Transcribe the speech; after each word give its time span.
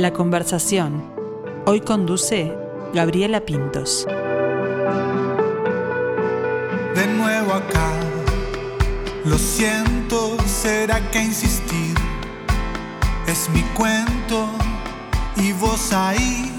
La 0.00 0.14
conversación. 0.14 1.12
Hoy 1.66 1.82
conduce 1.82 2.56
Gabriela 2.94 3.44
Pintos. 3.44 4.06
De 6.94 7.06
nuevo 7.18 7.52
acá, 7.52 7.92
lo 9.26 9.36
siento, 9.36 10.38
será 10.46 11.00
que 11.10 11.22
insistir 11.22 11.94
es 13.26 13.50
mi 13.50 13.60
cuento 13.76 14.48
y 15.36 15.52
vos 15.52 15.92
ahí 15.92 16.50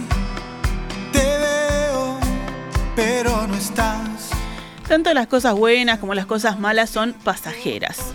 te 1.12 1.24
veo, 1.24 2.20
pero 2.96 3.48
no 3.48 3.56
estás. 3.56 4.30
Tanto 4.88 5.12
las 5.16 5.26
cosas 5.26 5.56
buenas 5.56 5.98
como 5.98 6.14
las 6.14 6.28
cosas 6.28 6.60
malas 6.60 6.92
son 6.92 7.14
pasajeras. 7.24 8.14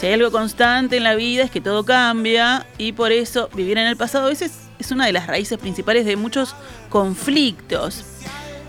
Si 0.00 0.06
hay 0.06 0.14
algo 0.14 0.32
constante 0.32 0.96
en 0.96 1.04
la 1.04 1.14
vida 1.14 1.44
es 1.44 1.50
que 1.50 1.60
todo 1.60 1.84
cambia 1.84 2.66
y 2.78 2.92
por 2.92 3.12
eso 3.12 3.50
vivir 3.54 3.76
en 3.76 3.86
el 3.86 3.98
pasado 3.98 4.24
a 4.24 4.30
veces 4.30 4.50
es 4.50 4.61
una 4.92 5.06
de 5.06 5.12
las 5.12 5.26
raíces 5.26 5.58
principales 5.58 6.06
de 6.06 6.16
muchos 6.16 6.54
conflictos. 6.88 8.04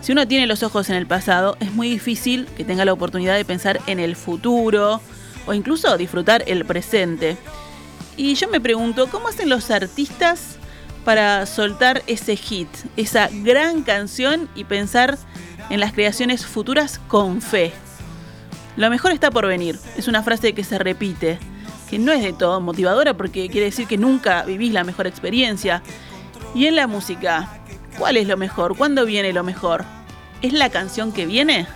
Si 0.02 0.12
uno 0.12 0.27
tiene 0.27 0.48
los 0.48 0.64
ojos 0.64 0.90
en 0.90 0.95
el 0.95 1.08
pasado, 1.08 1.55
es 1.59 1.72
muy 1.73 1.90
difícil 1.90 2.48
que 2.58 2.66
tenga 2.66 2.86
la 2.86 2.94
oportunidad 2.94 3.36
de 3.36 3.45
pensar 3.45 3.80
en 3.88 4.00
el 4.00 4.16
futuro 4.16 5.02
o 5.45 5.54
incluso 5.54 5.98
disfrutar 5.98 6.44
el 6.48 6.66
presente. 6.66 7.38
Y 8.17 8.36
yo 8.36 8.48
me 8.48 8.62
pregunto, 8.62 9.08
¿cómo 9.08 9.28
hacen 9.28 9.50
los 9.50 9.72
artistas 9.72 10.58
para 11.05 11.45
soltar 11.45 12.04
ese 12.08 12.36
hit, 12.36 12.67
esa 12.98 13.30
gran 13.31 13.84
canción 13.84 14.50
y 14.55 14.66
pensar 14.66 15.17
en 15.70 15.80
las 15.80 15.94
creaciones 15.94 16.45
futuras 16.45 17.00
con 17.08 17.42
fe? 17.42 17.72
Lo 18.76 18.90
mejor 18.90 19.12
está 19.12 19.31
por 19.31 19.48
venir, 19.48 19.80
es 19.98 20.08
una 20.08 20.23
frase 20.23 20.53
que 20.53 20.64
se 20.64 20.80
repite, 20.80 21.40
que 21.90 22.00
no 22.00 22.12
es 22.12 22.23
de 22.23 22.34
todo 22.34 22.59
motivadora 22.59 23.16
porque 23.16 23.50
quiere 23.50 23.67
decir 23.67 23.88
que 23.88 23.98
nunca 23.98 24.44
vivís 24.44 24.73
la 24.73 24.83
mejor 24.83 25.05
experiencia. 25.05 25.83
Y 26.56 26.68
en 26.68 26.76
la 26.76 26.88
música, 26.88 27.50
¿cuál 27.98 28.18
es 28.18 28.28
lo 28.28 28.38
mejor? 28.38 28.78
¿Cuándo 28.78 29.06
viene 29.06 29.34
lo 29.34 29.44
mejor? 29.44 29.84
¿Es 30.42 30.54
la 30.54 30.70
canción 30.70 31.12
que 31.12 31.26
viene? 31.26 31.68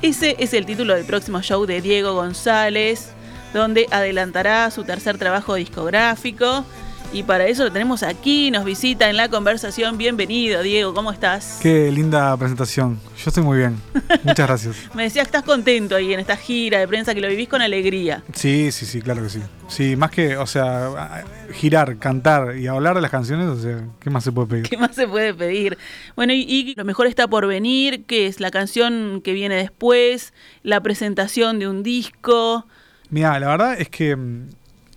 Ese 0.00 0.36
es 0.38 0.54
el 0.54 0.64
título 0.64 0.94
del 0.94 1.04
próximo 1.04 1.42
show 1.42 1.66
de 1.66 1.82
Diego 1.82 2.14
González, 2.14 3.12
donde 3.52 3.86
adelantará 3.90 4.70
su 4.70 4.84
tercer 4.84 5.18
trabajo 5.18 5.54
discográfico 5.54 6.64
y 7.12 7.24
para 7.24 7.46
eso 7.46 7.64
lo 7.64 7.72
tenemos 7.72 8.02
aquí, 8.02 8.50
nos 8.50 8.64
visita 8.64 9.10
en 9.10 9.16
la 9.16 9.28
conversación. 9.28 9.98
Bienvenido, 9.98 10.62
Diego, 10.62 10.94
¿cómo 10.94 11.10
estás? 11.10 11.58
Qué 11.60 11.90
linda 11.90 12.36
presentación. 12.36 13.00
Yo 13.16 13.30
estoy 13.30 13.42
muy 13.42 13.58
bien. 13.58 13.76
Muchas 14.22 14.46
gracias. 14.46 14.76
Me 14.94 15.04
decías 15.04 15.24
que 15.24 15.36
estás 15.36 15.42
contento 15.42 15.96
ahí 15.96 16.14
en 16.14 16.20
esta 16.20 16.36
gira 16.36 16.78
de 16.78 16.86
prensa, 16.86 17.12
que 17.14 17.20
lo 17.20 17.28
vivís 17.28 17.48
con 17.48 17.62
alegría. 17.62 18.22
Sí, 18.32 18.70
sí, 18.70 18.86
sí, 18.86 19.02
claro 19.02 19.22
que 19.22 19.30
sí. 19.30 19.40
Sí, 19.66 19.96
más 19.96 20.10
que, 20.10 20.36
o 20.36 20.46
sea, 20.46 21.24
girar, 21.52 21.98
cantar 21.98 22.56
y 22.56 22.68
hablar 22.68 22.94
de 22.94 23.00
las 23.00 23.10
canciones, 23.10 23.48
o 23.48 23.60
sea, 23.60 23.84
¿qué 23.98 24.10
más 24.10 24.22
se 24.22 24.30
puede 24.30 24.46
pedir? 24.46 24.68
¿Qué 24.68 24.76
más 24.76 24.94
se 24.94 25.08
puede 25.08 25.34
pedir? 25.34 25.78
Bueno, 26.14 26.32
y, 26.32 26.42
y 26.42 26.74
lo 26.76 26.84
mejor 26.84 27.08
está 27.08 27.26
por 27.26 27.46
venir, 27.46 28.04
que 28.04 28.26
es 28.26 28.38
la 28.38 28.50
canción 28.52 29.20
que 29.22 29.32
viene 29.32 29.56
después, 29.56 30.32
la 30.62 30.80
presentación 30.80 31.58
de 31.58 31.68
un 31.68 31.82
disco. 31.82 32.66
Mira, 33.10 33.40
la 33.40 33.48
verdad 33.48 33.80
es 33.80 33.88
que 33.88 34.14
mm, 34.14 34.46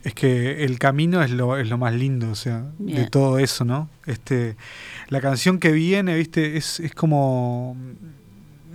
es 0.04 0.14
que 0.14 0.66
el 0.66 0.80
camino 0.80 1.24
es 1.24 1.32
lo, 1.32 1.58
es 1.58 1.70
lo 1.70 1.78
más 1.78 1.94
lindo, 1.94 2.30
o 2.30 2.36
sea, 2.36 2.66
de 2.78 3.08
todo 3.08 3.40
eso, 3.40 3.64
¿no? 3.64 3.90
Este, 4.06 4.58
la 5.08 5.22
canción 5.22 5.60
que 5.60 5.72
viene, 5.72 6.16
viste, 6.16 6.58
es, 6.58 6.80
es 6.80 6.94
como. 6.94 7.78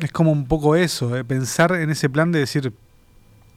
Es 0.01 0.13
como 0.13 0.31
un 0.31 0.47
poco 0.47 0.77
eso, 0.77 1.17
eh, 1.17 1.25
pensar 1.25 1.73
en 1.73 1.91
ese 1.91 2.09
plan 2.09 2.31
de 2.31 2.39
decir, 2.39 2.73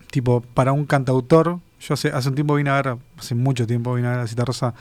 tipo, 0.09 0.41
para 0.41 0.73
un 0.73 0.85
cantautor. 0.85 1.59
Yo 1.81 1.95
hace, 1.95 2.09
hace 2.09 2.29
un 2.29 2.35
tiempo 2.35 2.53
vine 2.55 2.69
a 2.69 2.81
ver, 2.81 2.97
hace 3.17 3.33
mucho 3.33 3.65
tiempo 3.65 3.95
vine 3.95 4.07
a 4.07 4.11
ver 4.11 4.19
a 4.19 4.27
Cita 4.27 4.45
Rosa, 4.45 4.75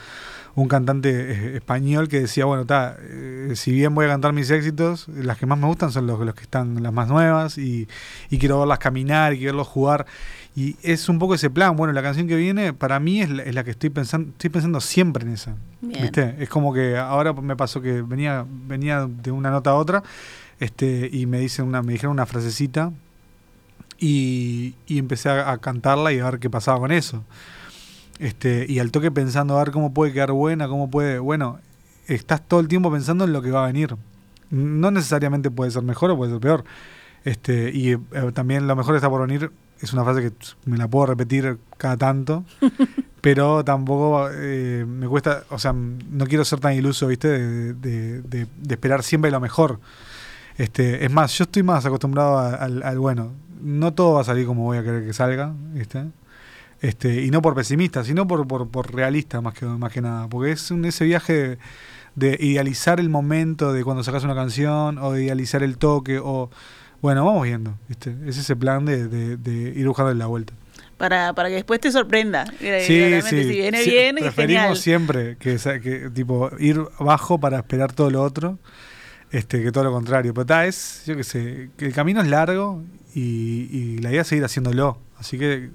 un 0.54 0.68
cantante 0.68 1.08
eh, 1.10 1.56
español 1.56 2.08
que 2.08 2.20
decía, 2.20 2.44
bueno, 2.44 2.62
está, 2.62 2.96
eh, 3.00 3.52
si 3.54 3.72
bien 3.72 3.94
voy 3.94 4.04
a 4.04 4.08
cantar 4.08 4.34
mis 4.34 4.50
éxitos, 4.50 5.08
las 5.08 5.38
que 5.38 5.46
más 5.46 5.58
me 5.58 5.66
gustan 5.66 5.92
son 5.92 6.06
los, 6.06 6.20
los 6.20 6.34
que 6.34 6.42
están 6.42 6.82
las 6.82 6.92
más 6.92 7.08
nuevas 7.08 7.56
y, 7.56 7.88
y 8.28 8.38
quiero 8.38 8.58
verlas 8.58 8.78
caminar 8.78 9.32
y 9.32 9.38
quiero 9.38 9.52
verlos 9.54 9.68
jugar. 9.68 10.04
Y 10.54 10.76
es 10.82 11.08
un 11.08 11.18
poco 11.18 11.34
ese 11.34 11.48
plan. 11.48 11.74
Bueno, 11.76 11.92
la 11.92 12.02
canción 12.02 12.26
que 12.26 12.36
viene 12.36 12.72
para 12.74 13.00
mí 13.00 13.22
es 13.22 13.30
la, 13.30 13.64
que 13.64 13.70
estoy 13.70 13.88
pensando, 13.88 14.30
estoy 14.32 14.50
pensando 14.50 14.80
siempre 14.80 15.24
en 15.24 15.32
esa. 15.32 15.54
¿Viste? 15.80 16.36
Es 16.38 16.48
como 16.48 16.74
que 16.74 16.98
ahora 16.98 17.32
me 17.32 17.56
pasó 17.56 17.80
que 17.80 18.02
venía, 18.02 18.44
venía 18.48 19.06
de 19.08 19.30
una 19.30 19.50
nota 19.50 19.70
a 19.70 19.74
otra, 19.74 20.02
este, 20.58 21.08
y 21.10 21.24
me 21.24 21.38
dicen 21.38 21.66
una, 21.66 21.82
me 21.82 21.92
dijeron 21.92 22.12
una 22.12 22.26
frasecita 22.26 22.92
y, 24.00 24.74
y 24.86 24.98
empecé 24.98 25.28
a, 25.28 25.52
a, 25.52 25.58
cantarla 25.58 26.12
y 26.12 26.18
a 26.18 26.24
ver 26.24 26.40
qué 26.40 26.50
pasaba 26.50 26.80
con 26.80 26.90
eso. 26.90 27.22
Este, 28.18 28.66
y 28.68 28.78
al 28.80 28.90
toque 28.90 29.10
pensando 29.10 29.56
a 29.56 29.64
ver 29.64 29.72
cómo 29.72 29.94
puede 29.94 30.12
quedar 30.12 30.32
buena, 30.32 30.66
cómo 30.66 30.90
puede. 30.90 31.18
Bueno, 31.18 31.60
estás 32.06 32.42
todo 32.46 32.60
el 32.60 32.68
tiempo 32.68 32.90
pensando 32.90 33.24
en 33.24 33.32
lo 33.32 33.42
que 33.42 33.50
va 33.50 33.64
a 33.64 33.66
venir. 33.66 33.96
No 34.50 34.90
necesariamente 34.90 35.50
puede 35.50 35.70
ser 35.70 35.82
mejor 35.82 36.10
o 36.10 36.16
puede 36.16 36.32
ser 36.32 36.40
peor. 36.40 36.64
Este, 37.24 37.70
y 37.70 37.92
eh, 37.92 38.00
también 38.34 38.66
lo 38.66 38.74
mejor 38.74 38.96
está 38.96 39.08
por 39.08 39.20
venir 39.20 39.52
es 39.80 39.92
una 39.92 40.04
frase 40.04 40.22
que 40.22 40.32
me 40.66 40.76
la 40.76 40.88
puedo 40.88 41.06
repetir 41.06 41.58
cada 41.78 41.96
tanto, 41.96 42.44
pero 43.20 43.64
tampoco 43.64 44.28
eh, 44.32 44.84
me 44.86 45.08
cuesta, 45.08 45.44
o 45.50 45.58
sea, 45.58 45.72
no 45.72 46.26
quiero 46.26 46.44
ser 46.44 46.60
tan 46.60 46.74
iluso, 46.74 47.06
¿viste? 47.06 47.28
De, 47.28 48.22
de, 48.22 48.46
esperar 48.68 49.02
siempre 49.02 49.30
lo 49.30 49.40
mejor. 49.40 49.80
Este, 50.58 51.04
es 51.04 51.10
más, 51.10 51.36
yo 51.38 51.44
estoy 51.44 51.62
más 51.62 51.86
acostumbrado 51.86 52.38
al, 52.38 52.98
bueno, 52.98 53.32
no 53.62 53.92
todo 53.94 54.14
va 54.14 54.22
a 54.22 54.24
salir 54.24 54.46
como 54.46 54.64
voy 54.64 54.78
a 54.78 54.82
querer 54.82 55.04
que 55.04 55.12
salga, 55.12 55.52
¿viste? 55.72 56.04
Este, 56.80 57.22
y 57.22 57.30
no 57.30 57.42
por 57.42 57.54
pesimista, 57.54 58.04
sino 58.04 58.26
por, 58.26 58.46
por, 58.46 58.68
por 58.68 58.94
realista 58.94 59.40
más 59.40 59.54
que, 59.54 59.66
más 59.66 59.92
que 59.92 60.00
nada, 60.00 60.28
porque 60.28 60.52
es 60.52 60.70
un, 60.70 60.84
ese 60.86 61.04
viaje 61.04 61.58
de, 62.14 62.36
idealizar 62.40 63.00
el 63.00 63.10
momento 63.10 63.72
de 63.72 63.84
cuando 63.84 64.02
sacas 64.02 64.24
una 64.24 64.34
canción, 64.34 64.98
o 64.98 65.12
de 65.12 65.24
idealizar 65.24 65.62
el 65.62 65.76
toque, 65.76 66.18
o 66.18 66.50
bueno, 67.02 67.24
vamos 67.24 67.44
viendo. 67.44 67.74
¿viste? 67.88 68.14
Es 68.26 68.38
ese 68.38 68.56
plan 68.56 68.86
de, 68.86 69.08
de, 69.08 69.52
ir 69.76 69.86
buscando 69.86 70.12
la 70.14 70.26
vuelta. 70.26 70.54
Para, 70.96 71.32
para 71.34 71.48
que 71.48 71.56
después 71.56 71.80
te 71.80 71.90
sorprenda. 71.90 72.46
Sí, 72.46 73.22
sí. 73.22 73.22
Si 73.22 73.44
viene 73.44 73.82
bien, 73.82 74.16
preferimos 74.16 74.80
siempre 74.80 75.36
que, 75.38 75.56
que, 75.82 76.10
tipo 76.12 76.50
ir 76.58 76.78
bajo 76.98 77.40
para 77.40 77.58
esperar 77.58 77.92
todo 77.92 78.10
lo 78.10 78.22
otro, 78.22 78.58
este, 79.32 79.62
que 79.62 79.72
todo 79.72 79.84
lo 79.84 79.92
contrario. 79.92 80.34
Pero 80.34 80.42
está, 80.42 80.66
es, 80.66 81.02
yo 81.06 81.16
qué 81.16 81.24
sé, 81.24 81.70
que 81.78 81.86
el 81.86 81.94
camino 81.94 82.20
es 82.20 82.28
largo 82.28 82.82
y, 83.14 83.68
y 83.70 83.98
la 83.98 84.10
idea 84.10 84.22
es 84.22 84.28
seguir 84.28 84.44
haciéndolo. 84.44 84.98
Así 85.18 85.38
que 85.38 85.70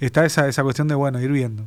está 0.00 0.24
esa, 0.24 0.48
esa 0.48 0.62
cuestión 0.62 0.88
de, 0.88 0.94
bueno, 0.94 1.20
ir 1.20 1.30
viendo. 1.30 1.64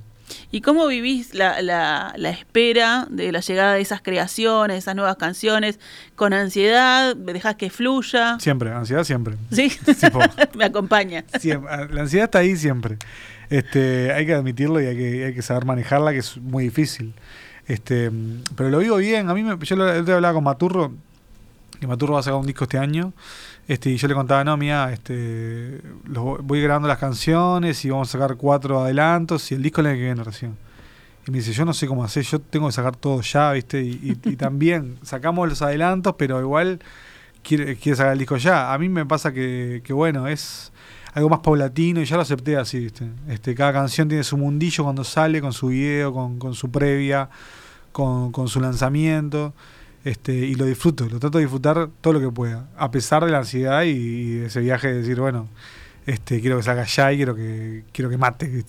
¿Y 0.52 0.62
cómo 0.62 0.88
vivís 0.88 1.34
la, 1.36 1.62
la, 1.62 2.14
la, 2.18 2.30
espera 2.30 3.08
de 3.10 3.32
la 3.32 3.42
llegada 3.42 3.74
de 3.74 3.82
esas 3.82 4.02
creaciones, 4.02 4.80
esas 4.80 4.96
nuevas 4.96 5.18
canciones? 5.18 5.80
¿Con 6.16 6.34
ansiedad? 6.34 7.16
¿Dejás 7.16 7.56
que 7.56 7.70
fluya? 7.70 8.38
Siempre, 8.40 8.72
ansiedad 8.72 9.04
siempre. 9.04 9.36
Sí, 9.52 9.72
me 10.56 10.66
acompaña. 10.66 11.26
Siempre. 11.40 11.70
La 11.94 12.02
ansiedad 12.02 12.26
está 12.26 12.40
ahí 12.40 12.56
siempre. 12.56 12.98
Este, 13.50 14.12
hay 14.14 14.26
que 14.26 14.34
admitirlo 14.34 14.82
y 14.82 14.88
hay 14.88 14.98
que, 14.98 15.26
hay 15.26 15.34
que 15.34 15.42
saber 15.42 15.66
manejarla, 15.66 16.12
que 16.12 16.20
es 16.20 16.38
muy 16.38 16.64
difícil. 16.66 17.14
Este, 17.68 18.12
pero 18.56 18.70
lo 18.70 18.80
vivo 18.80 18.98
bien. 18.98 19.30
A 19.30 19.34
mí, 19.34 19.44
me, 19.44 19.58
yo 19.60 19.76
lo, 19.76 19.86
hablaba 19.86 20.34
con 20.34 20.44
Maturro, 20.44 20.94
que 21.80 21.88
Maturro 21.88 22.14
va 22.14 22.22
a 22.22 22.24
sacar 22.24 22.40
un 22.40 22.48
disco 22.48 22.64
este 22.64 22.78
año. 22.78 23.14
Este, 23.68 23.90
y 23.90 23.98
yo 23.98 24.08
le 24.08 24.14
contaba, 24.14 24.44
no, 24.44 24.58
mira, 24.58 24.94
este, 24.94 25.82
voy 26.06 26.62
grabando 26.62 26.88
las 26.88 27.00
canciones 27.00 27.84
y 27.84 27.90
vamos 27.90 28.10
a 28.10 28.12
sacar 28.12 28.38
cuatro 28.38 28.80
adelantos 28.84 29.52
y 29.52 29.56
el 29.56 29.64
disco 29.64 29.82
le 29.82 29.94
que 29.96 30.04
viene 30.04 30.24
recién. 30.24 30.56
Y 31.28 31.32
me 31.32 31.40
dice, 31.40 31.52
yo 31.52 31.66
no 31.66 31.74
sé 31.74 31.88
cómo 31.88 32.04
hacer, 32.04 32.24
yo 32.24 32.40
tengo 32.40 32.68
que 32.68 32.74
sacar 32.74 32.96
todo 32.96 33.22
ya, 33.22 33.52
¿viste? 33.54 33.82
Y, 33.82 34.20
y, 34.24 34.36
también 34.36 34.98
sacamos 35.02 35.50
los 35.50 35.64
adelantos, 35.64 36.14
pero 36.16 36.40
igual 36.40 36.80
quiere, 37.42 37.76
quiere 37.78 37.96
sacar 37.96 38.14
el 38.14 38.20
disco 38.20 38.38
ya. 38.38 38.72
A 38.72 38.78
mí 38.78 38.88
me 38.88 39.08
pasa 39.08 39.34
que, 39.34 39.82
que, 39.84 39.94
bueno, 39.94 40.28
es 40.28 40.72
algo 41.14 41.30
más 41.30 41.40
paulatino 41.40 42.00
y 42.02 42.06
ya 42.06 42.18
lo 42.18 42.22
acepté 42.22 42.58
así, 42.58 42.80
¿viste? 42.80 43.08
Este, 43.28 43.56
cada 43.56 43.74
canción 43.74 44.08
tiene 44.08 44.24
su 44.24 44.38
mundillo 44.38 44.84
cuando 44.84 45.04
sale, 45.04 45.42
con 45.42 45.54
su 45.54 45.70
video, 45.70 46.14
con, 46.14 46.38
con 46.38 46.54
su 46.54 46.70
previa, 46.70 47.30
con, 47.92 48.32
con 48.32 48.48
su 48.48 48.60
lanzamiento 48.60 49.56
este, 50.06 50.34
y 50.34 50.54
lo 50.54 50.66
disfruto, 50.66 51.06
lo 51.10 51.20
trato 51.20 51.40
de 51.40 51.46
disfrutar 51.46 51.90
todo 52.00 52.14
lo 52.14 52.20
que 52.20 52.30
pueda, 52.30 52.68
a 52.78 52.92
pesar 52.92 53.26
de 53.26 53.32
la 53.32 53.40
ansiedad 53.40 53.82
y, 53.84 54.36
de 54.36 54.46
ese 54.46 54.60
viaje 54.62 54.88
de 54.90 55.02
decir, 55.02 55.20
bueno, 55.20 55.50
este, 56.06 56.42
quiero 56.42 56.58
que 56.58 56.64
salga 56.64 56.86
ya 56.86 57.12
y 57.12 57.16
quiero 57.18 57.36
que, 57.36 57.84
quiero 57.92 58.12
que 58.12 58.18
mate. 58.20 58.64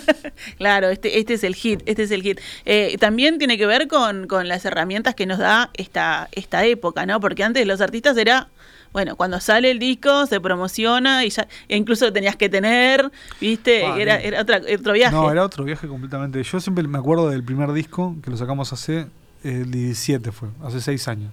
claro, 0.56 0.88
este, 0.88 1.18
este 1.18 1.34
es 1.34 1.44
el 1.44 1.54
hit, 1.54 1.82
este 1.84 2.04
es 2.04 2.10
el 2.10 2.22
hit. 2.22 2.40
Eh, 2.64 2.96
también 2.98 3.36
tiene 3.36 3.58
que 3.58 3.66
ver 3.66 3.86
con, 3.86 4.26
con, 4.26 4.48
las 4.48 4.64
herramientas 4.64 5.14
que 5.14 5.26
nos 5.26 5.36
da 5.36 5.68
esta, 5.74 6.30
esta 6.32 6.64
época, 6.64 7.04
¿no? 7.04 7.20
Porque 7.20 7.44
antes 7.44 7.66
los 7.66 7.82
artistas 7.82 8.16
era 8.16 8.48
bueno, 8.90 9.16
cuando 9.16 9.38
sale 9.38 9.70
el 9.70 9.78
disco 9.78 10.24
se 10.24 10.40
promociona 10.40 11.22
y 11.26 11.28
ya 11.28 11.46
e 11.68 11.76
incluso 11.76 12.10
tenías 12.10 12.36
que 12.36 12.48
tener, 12.48 13.10
¿viste? 13.38 13.84
Ah, 13.84 13.96
era, 13.98 14.16
era 14.16 14.40
otro 14.40 14.94
viaje. 14.94 15.14
No, 15.14 15.30
era 15.30 15.44
otro 15.44 15.64
viaje 15.64 15.86
completamente. 15.86 16.42
Yo 16.42 16.58
siempre 16.58 16.88
me 16.88 16.96
acuerdo 16.96 17.28
del 17.28 17.44
primer 17.44 17.72
disco 17.72 18.16
que 18.22 18.30
lo 18.30 18.38
sacamos 18.38 18.72
hace 18.72 19.06
el 19.42 19.70
17 19.70 20.32
fue, 20.32 20.48
hace 20.62 20.80
seis 20.80 21.08
años. 21.08 21.32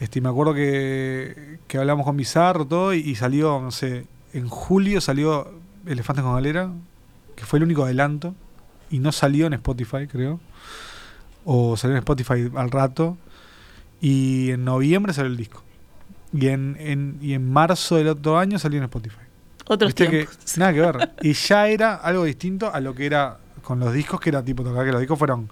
Este, 0.00 0.20
y 0.20 0.22
me 0.22 0.28
acuerdo 0.28 0.54
que, 0.54 1.58
que 1.66 1.78
hablamos 1.78 2.04
con 2.04 2.16
Bizarro 2.16 2.66
todo 2.66 2.94
y, 2.94 3.14
salió, 3.16 3.60
no 3.60 3.70
sé, 3.70 4.06
en 4.32 4.48
julio 4.48 5.00
salió 5.00 5.52
Elefantes 5.86 6.24
con 6.24 6.34
Galera, 6.34 6.70
que 7.34 7.44
fue 7.44 7.58
el 7.58 7.64
único 7.64 7.84
adelanto, 7.84 8.34
y 8.90 9.00
no 9.00 9.12
salió 9.12 9.46
en 9.46 9.54
Spotify, 9.54 10.06
creo. 10.06 10.40
o 11.44 11.76
salió 11.76 11.96
en 11.96 11.98
Spotify 11.98 12.50
al 12.54 12.70
rato. 12.70 13.16
Y 14.00 14.52
en 14.52 14.64
noviembre 14.64 15.12
salió 15.12 15.30
el 15.30 15.36
disco. 15.36 15.62
Y 16.32 16.48
en, 16.48 16.76
en, 16.78 17.18
y 17.20 17.32
en 17.34 17.50
marzo 17.50 17.96
del 17.96 18.08
otro 18.08 18.38
año 18.38 18.58
salió 18.58 18.78
en 18.78 18.84
Spotify. 18.84 19.16
Otros 19.66 19.94
tiempos. 19.94 20.36
Que, 20.36 20.38
nada 20.60 20.72
que 20.72 20.80
ver. 20.80 21.10
y 21.22 21.32
ya 21.32 21.68
era 21.68 21.96
algo 21.96 22.24
distinto 22.24 22.72
a 22.72 22.80
lo 22.80 22.94
que 22.94 23.06
era 23.06 23.38
con 23.62 23.80
los 23.80 23.92
discos, 23.92 24.20
que 24.20 24.30
era 24.30 24.42
tipo 24.42 24.62
tocar, 24.62 24.86
que 24.86 24.92
los 24.92 25.00
discos 25.00 25.18
fueron 25.18 25.50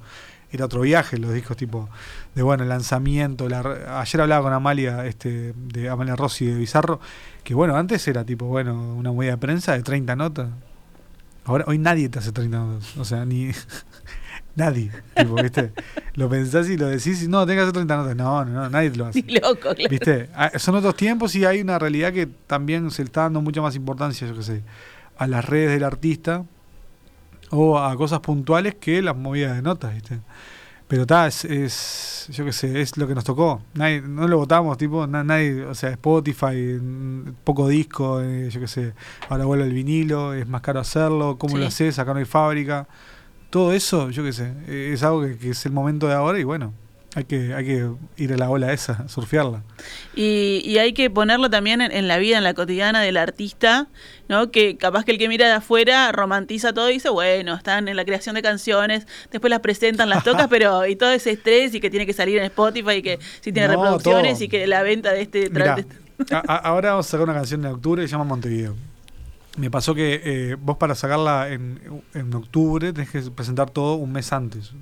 era 0.56 0.66
otro 0.66 0.80
viaje 0.80 1.18
los 1.18 1.32
discos 1.32 1.56
tipo 1.56 1.88
de 2.34 2.42
bueno 2.42 2.62
el 2.62 2.68
lanzamiento 2.68 3.48
la, 3.48 4.00
ayer 4.00 4.20
hablaba 4.20 4.42
con 4.42 4.52
Amalia 4.52 5.06
este 5.06 5.52
de 5.56 5.88
Amalia 5.88 6.16
Rossi 6.16 6.46
de 6.46 6.56
Bizarro 6.56 7.00
que 7.44 7.54
bueno 7.54 7.76
antes 7.76 8.06
era 8.08 8.24
tipo 8.24 8.46
bueno 8.46 8.94
una 8.94 9.12
movida 9.12 9.32
de 9.32 9.38
prensa 9.38 9.72
de 9.72 9.82
30 9.82 10.16
notas 10.16 10.48
ahora 11.44 11.64
hoy 11.68 11.78
nadie 11.78 12.08
te 12.08 12.18
hace 12.18 12.32
30 12.32 12.58
notas 12.58 12.96
o 12.96 13.04
sea 13.04 13.24
ni 13.24 13.50
nadie 14.56 14.90
tipo, 15.14 15.34
¿viste? 15.34 15.72
lo 16.14 16.28
pensás 16.28 16.68
y 16.68 16.76
lo 16.76 16.88
decís 16.88 17.22
y 17.22 17.28
no 17.28 17.46
tengas 17.46 17.64
que 17.64 17.70
hacer 17.70 17.86
30 17.86 17.96
notas 17.96 18.16
no 18.16 18.44
no, 18.44 18.52
no 18.52 18.70
nadie 18.70 18.90
te 18.90 18.96
lo 18.96 19.06
hace 19.06 19.22
Ni 19.26 19.34
loco 19.34 19.74
claro. 19.74 19.90
viste 19.90 20.30
ah, 20.34 20.52
son 20.58 20.74
otros 20.74 20.96
tiempos 20.96 21.34
y 21.34 21.44
hay 21.44 21.60
una 21.60 21.78
realidad 21.78 22.12
que 22.12 22.26
también 22.26 22.90
se 22.90 23.02
le 23.02 23.06
está 23.06 23.22
dando 23.22 23.40
mucha 23.40 23.60
más 23.60 23.76
importancia 23.76 24.26
yo 24.26 24.34
qué 24.34 24.42
sé 24.42 24.62
a 25.18 25.26
las 25.26 25.44
redes 25.44 25.70
del 25.70 25.84
artista 25.84 26.44
o 27.50 27.78
a 27.78 27.96
cosas 27.96 28.20
puntuales 28.20 28.74
que 28.76 29.02
las 29.02 29.16
movidas 29.16 29.56
de 29.56 29.62
notas, 29.62 29.94
¿viste? 29.94 30.20
Pero 30.88 31.02
está, 31.02 31.26
es, 31.26 32.28
yo 32.30 32.44
qué 32.44 32.52
sé, 32.52 32.80
es 32.80 32.96
lo 32.96 33.08
que 33.08 33.14
nos 33.14 33.24
tocó. 33.24 33.60
Nadie, 33.74 34.02
no 34.02 34.28
lo 34.28 34.38
votamos, 34.38 34.78
tipo, 34.78 35.06
nadie, 35.06 35.64
o 35.64 35.74
sea, 35.74 35.90
Spotify, 35.90 36.80
poco 37.42 37.66
disco, 37.66 38.20
eh, 38.22 38.48
yo 38.50 38.60
qué 38.60 38.68
sé, 38.68 38.94
ahora 39.28 39.46
vuelve 39.46 39.64
el 39.64 39.72
vinilo, 39.72 40.32
es 40.32 40.46
más 40.46 40.60
caro 40.60 40.78
hacerlo, 40.78 41.38
¿cómo 41.38 41.58
lo 41.58 41.66
haces? 41.66 41.98
Acá 41.98 42.12
no 42.12 42.20
hay 42.20 42.24
fábrica. 42.24 42.86
Todo 43.50 43.72
eso, 43.72 44.10
yo 44.10 44.22
qué 44.22 44.32
sé, 44.32 44.52
es 44.92 45.02
algo 45.02 45.22
que 45.22 45.50
es 45.50 45.66
el 45.66 45.72
momento 45.72 46.06
de 46.06 46.14
ahora 46.14 46.38
y 46.38 46.44
bueno, 46.44 46.72
hay 47.16 47.24
que, 47.24 47.54
hay 47.54 47.64
que 47.64 47.88
ir 48.18 48.32
a 48.34 48.36
la 48.36 48.50
ola 48.50 48.74
esa, 48.74 49.08
surfearla. 49.08 49.62
Y, 50.14 50.60
y 50.66 50.76
hay 50.76 50.92
que 50.92 51.08
ponerlo 51.08 51.48
también 51.48 51.80
en, 51.80 52.08
la 52.08 52.18
vida, 52.18 52.36
en 52.36 52.44
la 52.44 52.52
cotidiana 52.52 53.00
del 53.00 53.16
artista, 53.16 53.88
¿no? 54.28 54.50
Que 54.50 54.76
capaz 54.76 55.06
que 55.06 55.12
el 55.12 55.18
que 55.18 55.26
mira 55.26 55.46
de 55.46 55.54
afuera 55.54 56.12
romantiza 56.12 56.74
todo 56.74 56.90
y 56.90 56.94
dice, 56.94 57.08
bueno, 57.08 57.54
están 57.54 57.88
en 57.88 57.96
la 57.96 58.04
creación 58.04 58.34
de 58.34 58.42
canciones, 58.42 59.06
después 59.32 59.50
las 59.50 59.60
presentan, 59.60 60.10
las 60.10 60.24
tocas, 60.24 60.46
pero 60.50 60.84
y 60.84 60.94
todo 60.94 61.10
ese 61.10 61.30
estrés 61.30 61.74
y 61.74 61.80
que 61.80 61.88
tiene 61.88 62.04
que 62.04 62.12
salir 62.12 62.36
en 62.36 62.44
Spotify 62.44 62.96
y 62.96 63.02
que 63.02 63.18
si 63.40 63.50
tiene 63.50 63.68
reproducciones 63.68 64.38
y 64.42 64.48
que 64.48 64.66
la 64.66 64.82
venta 64.82 65.12
de 65.14 65.22
este... 65.22 65.50
ahora 66.46 66.90
vamos 66.90 67.06
a 67.06 67.10
sacar 67.10 67.24
una 67.24 67.34
canción 67.34 67.64
en 67.64 67.72
octubre 67.72 68.02
que 68.02 68.08
se 68.08 68.12
llama 68.12 68.24
Montevideo. 68.24 68.74
Me 69.56 69.70
pasó 69.70 69.94
que 69.94 70.20
eh, 70.22 70.56
vos 70.60 70.76
para 70.76 70.94
sacarla 70.94 71.48
en, 71.48 71.80
en 72.12 72.34
octubre 72.34 72.92
tenés 72.92 73.08
que 73.08 73.22
presentar 73.30 73.70
todo 73.70 73.94
un 73.94 74.12
mes 74.12 74.30
antes. 74.34 74.74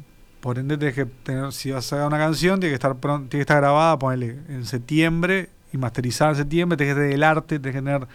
Por 0.44 0.58
ende, 0.58 0.76
tienes 0.76 0.94
que 0.94 1.06
tener, 1.06 1.54
si 1.54 1.70
vas 1.70 1.86
a 1.86 1.88
sacar 1.88 2.06
una 2.06 2.18
canción, 2.18 2.60
tiene 2.60 2.72
que 2.72 2.74
estar 2.74 2.94
tiene 3.00 3.28
que 3.30 3.40
estar 3.40 3.56
grabada, 3.62 3.98
ponerle 3.98 4.40
en 4.50 4.66
septiembre 4.66 5.48
y 5.72 5.78
masterizada 5.78 6.32
en 6.32 6.36
septiembre, 6.36 6.76
tienes 6.76 6.94
que 6.94 7.00
tener 7.00 7.14
el 7.14 7.22
arte, 7.22 7.58
tienes 7.58 7.80
que 7.80 7.82
tener, 7.82 8.06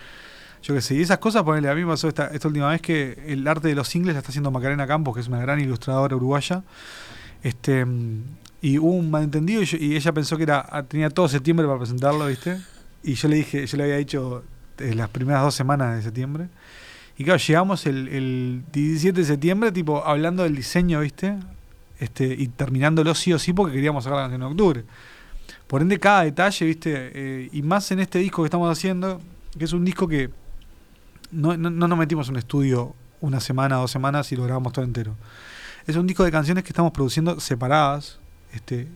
yo 0.61 0.75
qué 0.75 0.81
sé, 0.81 0.93
y 0.93 1.01
esas 1.01 1.17
cosas, 1.17 1.41
ponerle, 1.41 1.71
a 1.71 1.73
mí 1.73 1.81
me 1.81 1.87
pasó 1.87 2.07
esta, 2.07 2.27
esta 2.27 2.47
última 2.47 2.69
vez 2.69 2.83
que 2.83 3.17
el 3.25 3.47
arte 3.47 3.69
de 3.69 3.73
los 3.73 3.87
singles 3.87 4.13
la 4.13 4.19
está 4.19 4.29
haciendo 4.29 4.51
Macarena 4.51 4.85
Campos, 4.85 5.15
que 5.15 5.21
es 5.21 5.27
una 5.27 5.39
gran 5.39 5.59
ilustradora 5.59 6.15
uruguaya, 6.15 6.61
este 7.41 7.83
y 8.61 8.77
hubo 8.77 8.91
un 8.91 9.09
malentendido 9.09 9.63
y, 9.63 9.95
ella 9.95 10.11
pensó 10.11 10.37
que 10.37 10.43
era 10.43 10.85
tenía 10.87 11.09
todo 11.09 11.27
septiembre 11.27 11.65
para 11.65 11.79
presentarlo, 11.79 12.27
¿viste? 12.27 12.59
Y 13.01 13.15
yo 13.15 13.27
le 13.27 13.37
dije, 13.37 13.65
yo 13.65 13.75
le 13.75 13.85
había 13.85 13.97
dicho 13.97 14.43
eh, 14.77 14.93
las 14.93 15.09
primeras 15.09 15.41
dos 15.41 15.55
semanas 15.55 15.95
de 15.95 16.03
septiembre. 16.03 16.47
Y 17.17 17.23
claro, 17.23 17.39
llegamos 17.39 17.87
el, 17.87 18.07
el 18.07 18.61
17 18.71 19.19
de 19.19 19.25
septiembre, 19.25 19.71
tipo, 19.71 20.05
hablando 20.05 20.43
del 20.43 20.55
diseño, 20.55 20.99
¿viste? 20.99 21.35
Este, 21.99 22.25
y 22.25 22.47
terminándolo 22.47 23.13
sí 23.13 23.33
o 23.33 23.39
sí 23.39 23.53
porque 23.53 23.73
queríamos 23.73 24.03
sacar 24.03 24.17
la 24.17 24.23
canción 24.23 24.41
en 24.41 24.47
octubre. 24.47 24.85
Por 25.67 25.81
ende, 25.81 25.99
cada 25.99 26.23
detalle, 26.23 26.65
¿viste? 26.65 27.11
Eh, 27.13 27.49
y 27.51 27.61
más 27.61 27.91
en 27.91 27.99
este 27.99 28.19
disco 28.19 28.41
que 28.41 28.47
estamos 28.47 28.71
haciendo, 28.71 29.21
que 29.57 29.65
es 29.65 29.73
un 29.73 29.85
disco 29.85 30.07
que 30.07 30.29
no, 31.31 31.55
no, 31.57 31.69
nos 31.69 31.97
metimos 31.97 32.27
en 32.27 32.35
un 32.35 32.39
estudio 32.39 32.95
una 33.21 33.39
semana, 33.39 33.75
dos 33.75 33.91
semanas 33.91 34.31
y 34.31 34.35
lo 34.35 34.45
grabamos 34.45 34.73
todo 34.73 34.85
entero. 34.85 35.15
Es 35.85 35.95
un 35.95 36.07
disco 36.07 36.23
de 36.23 36.31
canciones 36.31 36.63
que 36.63 36.69
estamos 36.69 36.91
produciendo 36.91 37.39
separadas, 37.39 38.19
este, 38.53 38.87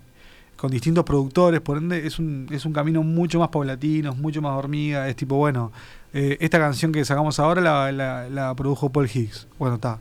con 0.56 0.72
distintos 0.72 1.04
productores, 1.04 1.60
por 1.62 1.78
ende 1.78 2.08
es 2.08 2.20
un, 2.20 2.48
es 2.52 2.66
un 2.66 2.74
camino 2.74 3.04
mucho 3.04 3.40
más 3.40 3.50
paulatino, 3.50 4.16
mucho 4.16 4.42
más 4.42 4.54
hormiga, 4.54 5.10
es 5.10 5.16
tipo, 5.16 5.36
bueno, 5.36 5.72
eh, 6.14 6.38
esta 6.40 6.58
canción 6.58 6.92
que 6.92 7.04
sacamos 7.04 7.40
ahora 7.40 7.62
la, 7.62 7.92
la, 7.92 8.30
la 8.30 8.56
produjo 8.56 8.90
Paul 8.90 9.10
Higgs. 9.14 9.48
Bueno, 9.60 9.76
está 9.76 10.00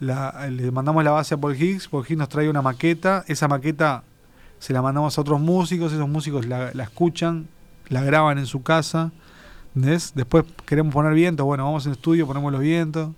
le 0.00 0.70
mandamos 0.70 1.02
la 1.04 1.10
base 1.10 1.34
a 1.34 1.38
Paul 1.38 1.56
Higgs, 1.56 1.88
Paul 1.88 2.04
Higgs 2.06 2.18
nos 2.18 2.28
trae 2.28 2.48
una 2.48 2.62
maqueta, 2.62 3.24
esa 3.26 3.48
maqueta 3.48 4.04
se 4.58 4.72
la 4.72 4.82
mandamos 4.82 5.16
a 5.18 5.20
otros 5.20 5.40
músicos, 5.40 5.92
esos 5.92 6.08
músicos 6.08 6.46
la, 6.46 6.70
escuchan, 6.70 7.48
la 7.88 8.02
graban 8.02 8.38
en 8.38 8.46
su 8.46 8.62
casa, 8.62 9.10
Después 9.74 10.44
queremos 10.66 10.92
poner 10.92 11.14
vientos, 11.14 11.46
bueno, 11.46 11.64
vamos 11.64 11.86
en 11.86 11.92
estudio, 11.92 12.26
ponemos 12.26 12.50
los 12.50 12.60
vientos, 12.60 13.10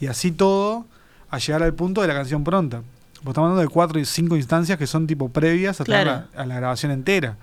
y 0.00 0.06
así 0.06 0.30
todo 0.30 0.86
a 1.28 1.36
llegar 1.36 1.62
al 1.62 1.74
punto 1.74 2.00
de 2.00 2.08
la 2.08 2.14
canción 2.14 2.44
pronta. 2.44 2.82
estamos 3.16 3.36
hablando 3.36 3.60
de 3.60 3.68
cuatro 3.68 3.98
y 3.98 4.06
cinco 4.06 4.34
instancias 4.36 4.78
que 4.78 4.86
son 4.86 5.06
tipo 5.06 5.28
previas 5.28 5.82
a, 5.82 5.84
la, 5.86 6.28
a 6.34 6.46
la 6.46 6.56
grabación 6.56 6.92
entera. 6.92 7.36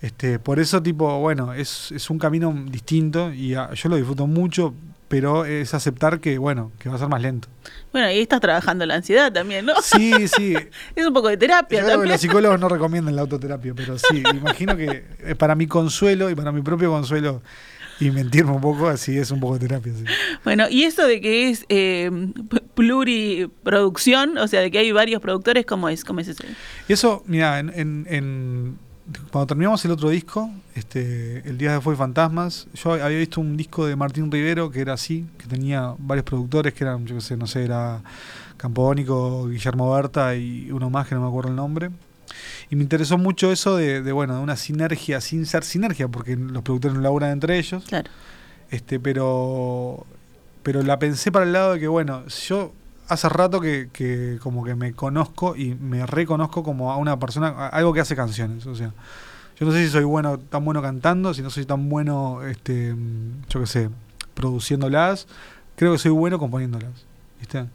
Este, 0.00 0.38
por 0.38 0.58
eso, 0.58 0.82
tipo, 0.82 1.18
bueno, 1.20 1.54
es, 1.54 1.92
es 1.92 2.10
un 2.10 2.18
camino 2.18 2.54
distinto 2.70 3.32
y 3.32 3.50
yo 3.50 3.88
lo 3.88 3.96
disfruto 3.96 4.26
mucho 4.26 4.74
pero 5.08 5.44
es 5.44 5.74
aceptar 5.74 6.18
que, 6.18 6.38
bueno, 6.38 6.72
que 6.78 6.88
va 6.88 6.96
a 6.96 6.98
ser 6.98 7.08
más 7.08 7.22
lento. 7.22 7.46
Bueno, 7.92 8.10
y 8.10 8.18
estás 8.18 8.40
trabajando 8.40 8.84
la 8.84 8.96
ansiedad 8.96 9.32
también, 9.32 9.64
¿no? 9.64 9.74
Sí, 9.80 10.26
sí. 10.28 10.56
es 10.96 11.06
un 11.06 11.12
poco 11.12 11.28
de 11.28 11.36
terapia 11.36 11.80
Yo 11.80 11.86
también. 11.86 12.00
Creo 12.00 12.02
que 12.02 12.08
los 12.14 12.20
psicólogos 12.20 12.58
no 12.58 12.68
recomiendan 12.68 13.14
la 13.14 13.22
autoterapia, 13.22 13.74
pero 13.74 13.96
sí, 13.96 14.24
imagino 14.34 14.76
que 14.76 15.04
para 15.38 15.54
mi 15.54 15.68
consuelo 15.68 16.30
y 16.30 16.34
para 16.34 16.50
mi 16.52 16.62
propio 16.62 16.90
consuelo 16.90 17.42
y 18.00 18.10
mentirme 18.10 18.50
un 18.50 18.60
poco, 18.60 18.88
así 18.88 19.16
es 19.16 19.30
un 19.30 19.38
poco 19.38 19.54
de 19.58 19.68
terapia. 19.68 19.92
Sí. 19.92 20.04
Bueno, 20.42 20.68
y 20.68 20.82
eso 20.82 21.06
de 21.06 21.20
que 21.20 21.50
es 21.50 21.64
eh, 21.68 22.10
pluriproducción, 22.74 24.36
o 24.38 24.48
sea, 24.48 24.62
de 24.62 24.70
que 24.72 24.78
hay 24.78 24.90
varios 24.90 25.20
productores, 25.20 25.64
¿cómo 25.64 25.88
es? 25.88 26.04
¿Cómo 26.04 26.20
es 26.20 26.28
eso? 26.28 26.42
Y 26.88 26.92
eso, 26.92 27.22
mira, 27.26 27.60
en 27.60 28.78
cuando 29.30 29.46
terminamos 29.46 29.84
el 29.84 29.90
otro 29.90 30.08
disco, 30.08 30.50
este, 30.74 31.46
El 31.48 31.58
Día 31.58 31.72
de 31.72 31.80
Fue 31.80 31.94
Fantasmas, 31.94 32.66
yo 32.74 32.92
había 32.92 33.18
visto 33.18 33.40
un 33.40 33.56
disco 33.56 33.86
de 33.86 33.96
Martín 33.96 34.30
Rivero 34.30 34.70
que 34.70 34.80
era 34.80 34.94
así, 34.94 35.26
que 35.38 35.46
tenía 35.46 35.94
varios 35.98 36.24
productores 36.24 36.72
que 36.72 36.84
eran, 36.84 37.04
yo 37.06 37.16
qué 37.16 37.20
sé, 37.20 37.36
no 37.36 37.46
sé, 37.46 37.64
era 37.64 38.02
Campodónico, 38.56 39.48
Guillermo 39.48 39.92
Berta 39.92 40.34
y 40.36 40.70
uno 40.70 40.88
más 40.88 41.06
que 41.06 41.14
no 41.14 41.20
me 41.20 41.28
acuerdo 41.28 41.50
el 41.50 41.56
nombre. 41.56 41.90
Y 42.70 42.76
me 42.76 42.82
interesó 42.82 43.18
mucho 43.18 43.52
eso 43.52 43.76
de, 43.76 44.00
de, 44.02 44.12
bueno, 44.12 44.36
de 44.36 44.42
una 44.42 44.56
sinergia 44.56 45.20
sin 45.20 45.44
ser 45.44 45.64
sinergia, 45.64 46.08
porque 46.08 46.36
los 46.36 46.62
productores 46.62 46.96
no 46.96 47.02
laburan 47.02 47.30
entre 47.30 47.58
ellos. 47.58 47.84
Claro. 47.84 48.10
Este, 48.70 48.98
pero, 48.98 50.06
pero 50.62 50.82
la 50.82 50.98
pensé 50.98 51.30
para 51.30 51.44
el 51.44 51.52
lado 51.52 51.74
de 51.74 51.80
que, 51.80 51.88
bueno, 51.88 52.26
yo 52.26 52.72
hace 53.08 53.28
rato 53.28 53.60
que, 53.60 54.38
como 54.42 54.64
que 54.64 54.74
me 54.74 54.92
conozco 54.92 55.56
y 55.56 55.74
me 55.74 56.06
reconozco 56.06 56.62
como 56.62 56.92
a 56.92 56.96
una 56.96 57.18
persona, 57.18 57.68
algo 57.68 57.92
que 57.92 58.00
hace 58.00 58.16
canciones. 58.16 58.66
O 58.66 58.74
sea, 58.74 58.92
yo 59.58 59.66
no 59.66 59.72
sé 59.72 59.84
si 59.84 59.90
soy 59.90 60.04
bueno, 60.04 60.38
tan 60.38 60.64
bueno 60.64 60.82
cantando, 60.82 61.34
si 61.34 61.42
no 61.42 61.50
soy 61.50 61.64
tan 61.64 61.88
bueno, 61.88 62.42
este, 62.42 62.94
yo 63.48 63.60
qué 63.60 63.66
sé, 63.66 63.90
produciéndolas. 64.34 65.26
Creo 65.76 65.92
que 65.92 65.98
soy 65.98 66.12
bueno 66.12 66.38
componiéndolas. 66.38 67.06
¿viste? 67.38 67.66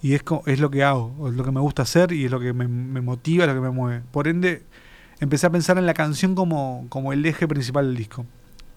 Y 0.00 0.14
es, 0.14 0.22
es 0.46 0.60
lo 0.60 0.70
que 0.70 0.84
hago, 0.84 1.28
es 1.28 1.34
lo 1.34 1.44
que 1.44 1.50
me 1.52 1.60
gusta 1.60 1.82
hacer 1.82 2.12
y 2.12 2.24
es 2.24 2.30
lo 2.30 2.40
que 2.40 2.52
me, 2.52 2.68
me 2.68 3.00
motiva, 3.00 3.44
es 3.44 3.48
lo 3.48 3.54
que 3.54 3.60
me 3.60 3.70
mueve. 3.70 4.02
Por 4.10 4.28
ende, 4.28 4.62
empecé 5.20 5.46
a 5.46 5.50
pensar 5.50 5.78
en 5.78 5.86
la 5.86 5.94
canción 5.94 6.34
como, 6.34 6.86
como 6.88 7.12
el 7.12 7.24
eje 7.26 7.46
principal 7.48 7.86
del 7.86 7.96
disco. 7.96 8.24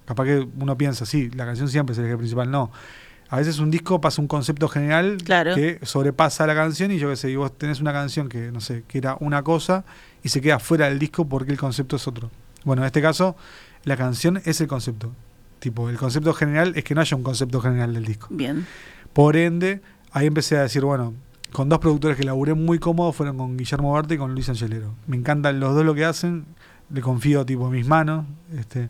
Capaz 0.05 0.25
que 0.25 0.47
uno 0.59 0.77
piensa, 0.77 1.05
sí, 1.05 1.29
la 1.29 1.45
canción 1.45 1.69
siempre 1.69 1.93
es 1.93 1.99
el 1.99 2.05
eje 2.05 2.17
principal. 2.17 2.49
No 2.49 2.71
a 3.31 3.37
veces 3.37 3.59
un 3.59 3.71
disco 3.71 4.01
pasa 4.01 4.21
un 4.21 4.27
concepto 4.27 4.67
general 4.67 5.17
que 5.23 5.79
sobrepasa 5.83 6.45
la 6.45 6.53
canción 6.53 6.91
y 6.91 6.99
yo 6.99 7.09
qué 7.09 7.15
sé, 7.15 7.31
y 7.31 7.37
vos 7.37 7.57
tenés 7.57 7.79
una 7.79 7.93
canción 7.93 8.27
que, 8.27 8.51
no 8.51 8.59
sé, 8.59 8.83
que 8.89 8.97
era 8.97 9.15
una 9.21 9.41
cosa 9.41 9.85
y 10.21 10.27
se 10.27 10.41
queda 10.41 10.59
fuera 10.59 10.89
del 10.89 10.99
disco 10.99 11.23
porque 11.23 11.53
el 11.53 11.57
concepto 11.57 11.95
es 11.95 12.05
otro. 12.09 12.29
Bueno, 12.65 12.81
en 12.81 12.87
este 12.87 13.01
caso, 13.01 13.37
la 13.85 13.95
canción 13.95 14.41
es 14.43 14.59
el 14.59 14.67
concepto. 14.67 15.13
Tipo, 15.59 15.89
el 15.89 15.97
concepto 15.97 16.33
general 16.33 16.73
es 16.75 16.83
que 16.83 16.93
no 16.93 16.99
haya 16.99 17.15
un 17.15 17.23
concepto 17.23 17.61
general 17.61 17.93
del 17.93 18.03
disco. 18.03 18.27
Bien. 18.31 18.67
Por 19.13 19.37
ende, 19.37 19.79
ahí 20.11 20.27
empecé 20.27 20.57
a 20.57 20.63
decir, 20.63 20.83
bueno, 20.83 21.13
con 21.53 21.69
dos 21.69 21.79
productores 21.79 22.17
que 22.17 22.25
laburé 22.25 22.53
muy 22.53 22.79
cómodo 22.79 23.13
fueron 23.13 23.37
con 23.37 23.55
Guillermo 23.55 23.93
Barte 23.93 24.15
y 24.15 24.17
con 24.17 24.33
Luis 24.33 24.49
Angelero. 24.49 24.93
Me 25.07 25.15
encantan 25.15 25.57
los 25.61 25.73
dos 25.73 25.85
lo 25.85 25.95
que 25.95 26.03
hacen, 26.03 26.47
le 26.89 26.99
confío 26.99 27.45
tipo 27.45 27.69
mis 27.69 27.87
manos, 27.87 28.25
este, 28.59 28.89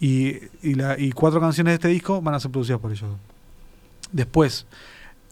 y, 0.00 0.34
y, 0.64 0.74
la, 0.74 0.98
y 0.98 1.12
cuatro 1.12 1.40
canciones 1.40 1.70
de 1.70 1.74
este 1.76 1.88
disco 1.88 2.20
van 2.20 2.34
a 2.34 2.40
ser 2.40 2.50
producidas 2.50 2.80
por 2.80 2.90
ellos 2.90 3.08
dos. 3.08 3.27
Después, 4.12 4.66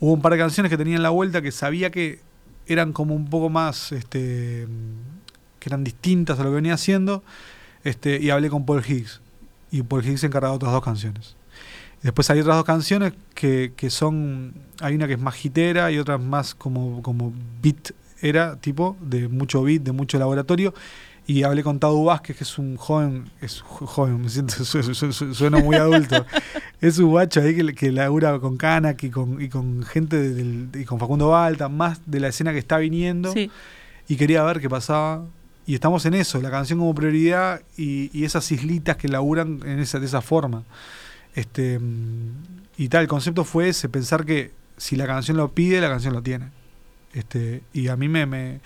hubo 0.01 0.13
un 0.13 0.23
par 0.23 0.33
de 0.33 0.39
canciones 0.39 0.71
que 0.71 0.77
tenían 0.77 1.03
la 1.03 1.11
vuelta 1.11 1.43
que 1.43 1.53
sabía 1.53 1.91
que 1.91 2.21
eran 2.67 2.93
como 2.93 3.15
un 3.15 3.29
poco 3.31 3.49
más, 3.49 3.93
este, 3.93 4.67
que 5.59 5.69
eran 5.69 5.85
distintas 5.85 6.39
a 6.39 6.45
lo 6.45 6.51
que 6.51 6.57
venía 6.57 6.75
haciendo, 6.75 7.23
este, 7.85 8.21
y 8.21 8.31
hablé 8.31 8.51
con 8.51 8.67
Paul 8.67 8.85
Higgs. 8.87 9.21
Y 9.71 9.83
Paul 9.83 10.05
Higgs 10.05 10.21
se 10.21 10.27
encargó 10.27 10.51
de 10.51 10.57
otras 10.57 10.73
dos 10.73 10.83
canciones. 10.83 11.37
Después 12.03 12.29
hay 12.31 12.41
otras 12.41 12.57
dos 12.57 12.65
canciones 12.65 13.15
que, 13.35 13.73
que 13.77 13.91
son, 13.91 14.55
hay 14.81 14.95
una 14.95 15.07
que 15.07 15.15
es 15.15 15.21
más 15.21 15.45
hitera 15.45 15.91
y 15.91 15.99
otra 15.99 16.19
más 16.19 16.55
como, 16.55 17.03
como 17.03 17.33
beat 17.63 17.93
era 18.21 18.57
tipo 18.57 18.97
de 19.01 19.29
mucho 19.29 19.63
beat, 19.63 19.83
de 19.83 19.93
mucho 19.93 20.19
laboratorio. 20.19 20.75
Y 21.29 21.43
hablé 21.43 21.65
con 21.65 21.81
Tadu 21.81 22.05
Vázquez, 22.05 22.37
que 22.37 22.45
es 22.45 22.59
un 22.59 22.77
joven, 22.77 23.29
es 23.41 23.61
joven, 23.61 24.23
me 24.23 24.29
siento, 24.29 24.65
sueno 25.35 25.59
muy 25.59 25.75
adulto. 25.75 26.25
es 26.81 26.99
un 26.99 27.11
guacho 27.11 27.41
ahí 27.41 27.57
que, 27.57 27.75
que 27.75 27.91
labura 27.91 28.39
con 28.39 28.57
Kanak 28.57 29.03
y 29.03 29.11
con, 29.11 29.43
y 29.43 29.49
con 29.49 29.83
gente 29.83 30.17
del, 30.17 30.69
y 30.73 30.85
con 30.85 31.01
Facundo 31.01 31.31
Balta, 31.31 31.69
más 31.69 32.01
de 32.07 32.21
la 32.21 32.29
escena 32.29 32.53
que 32.53 32.59
está 32.59 32.79
viniendo. 32.79 33.35
Y 34.09 34.17
quería 34.17 34.45
ver 34.45 34.61
qué 34.61 34.71
pasaba. 34.71 35.27
Y 35.67 35.75
estamos 35.75 36.07
en 36.07 36.15
eso, 36.15 36.41
la 36.41 36.51
canción 36.51 36.79
como 36.79 36.95
prioridad 36.95 37.61
y, 37.77 38.17
y 38.17 38.25
esas 38.25 38.53
islitas 38.53 38.97
que 38.97 39.09
laburan 39.09 39.61
en 39.65 39.81
esa, 39.81 39.99
de 39.99 40.07
esa 40.07 40.21
forma. 40.21 40.63
Este, 41.35 41.81
y 42.77 42.89
tal, 42.89 43.03
el 43.03 43.09
concepto 43.09 43.43
fue 43.45 43.69
ese, 43.71 43.89
pensar 43.89 44.25
que 44.25 44.53
si 44.77 44.95
la 44.95 45.07
canción 45.07 45.37
lo 45.37 45.53
pide, 45.53 45.81
la 45.81 45.89
canción 45.89 46.15
lo 46.15 46.23
tiene. 46.23 46.51
Este, 47.13 47.63
y 47.73 47.89
a 47.89 47.97
mí 47.97 48.09
me, 48.09 48.27
me, 48.27 48.61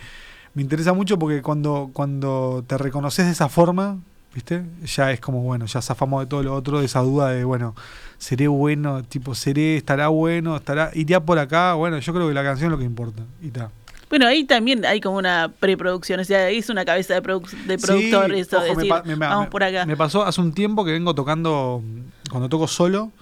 interesa 0.57 0.93
mucho 0.93 1.19
porque 1.19 1.43
cuando, 1.43 1.91
cuando 1.93 2.65
te 2.67 2.77
reconoces 2.79 3.27
de 3.27 3.33
esa 3.33 3.49
forma, 3.49 3.99
¿viste? 4.35 4.65
Ya 4.85 5.13
es 5.13 5.21
como, 5.21 5.43
bueno, 5.43 5.67
ya 5.67 5.83
zafamos 5.83 6.23
de 6.23 6.27
todo 6.27 6.43
lo 6.43 6.55
otro, 6.55 6.81
de 6.81 6.87
esa 6.87 7.01
duda 7.01 7.31
de, 7.31 7.45
bueno, 7.45 7.75
seré 8.19 8.49
bueno, 8.49 9.03
tipo, 9.03 9.35
seré, 9.35 9.77
estará 9.77 10.09
bueno, 10.09 10.57
estará, 10.57 10.91
iría 10.95 11.21
por 11.21 11.39
acá, 11.39 11.75
bueno, 11.75 11.99
yo 11.99 12.13
creo 12.13 12.29
que 12.29 12.35
la 12.35 12.43
canción 12.43 12.69
es 12.69 12.73
lo 12.73 12.79
que 12.79 12.85
importa, 12.85 13.23
y 13.41 13.49
tal. 13.51 13.71
Bueno, 14.09 14.27
ahí 14.27 14.43
también 14.43 14.85
hay 14.85 15.01
como 15.01 15.19
una 15.19 15.53
preproducción, 15.61 16.19
o 16.19 16.25
sea, 16.25 16.51
es 16.51 16.69
una 16.69 16.85
cabeza 16.85 17.15
de, 17.15 17.21
de 17.21 17.79
productor 17.79 18.33
eso, 18.35 18.61
decir, 18.61 18.93
vamos 19.17 19.49
por 19.49 19.63
acá. 19.63 19.87
Me 19.87 19.97
pasó 19.97 20.25
hace 20.25 20.41
un 20.41 20.53
tiempo 20.53 20.85
que 20.85 20.91
vengo 20.91 21.15
tocando, 21.15 21.81
cuando 22.29 22.49
toco 22.49 22.67
solo, 22.67 23.13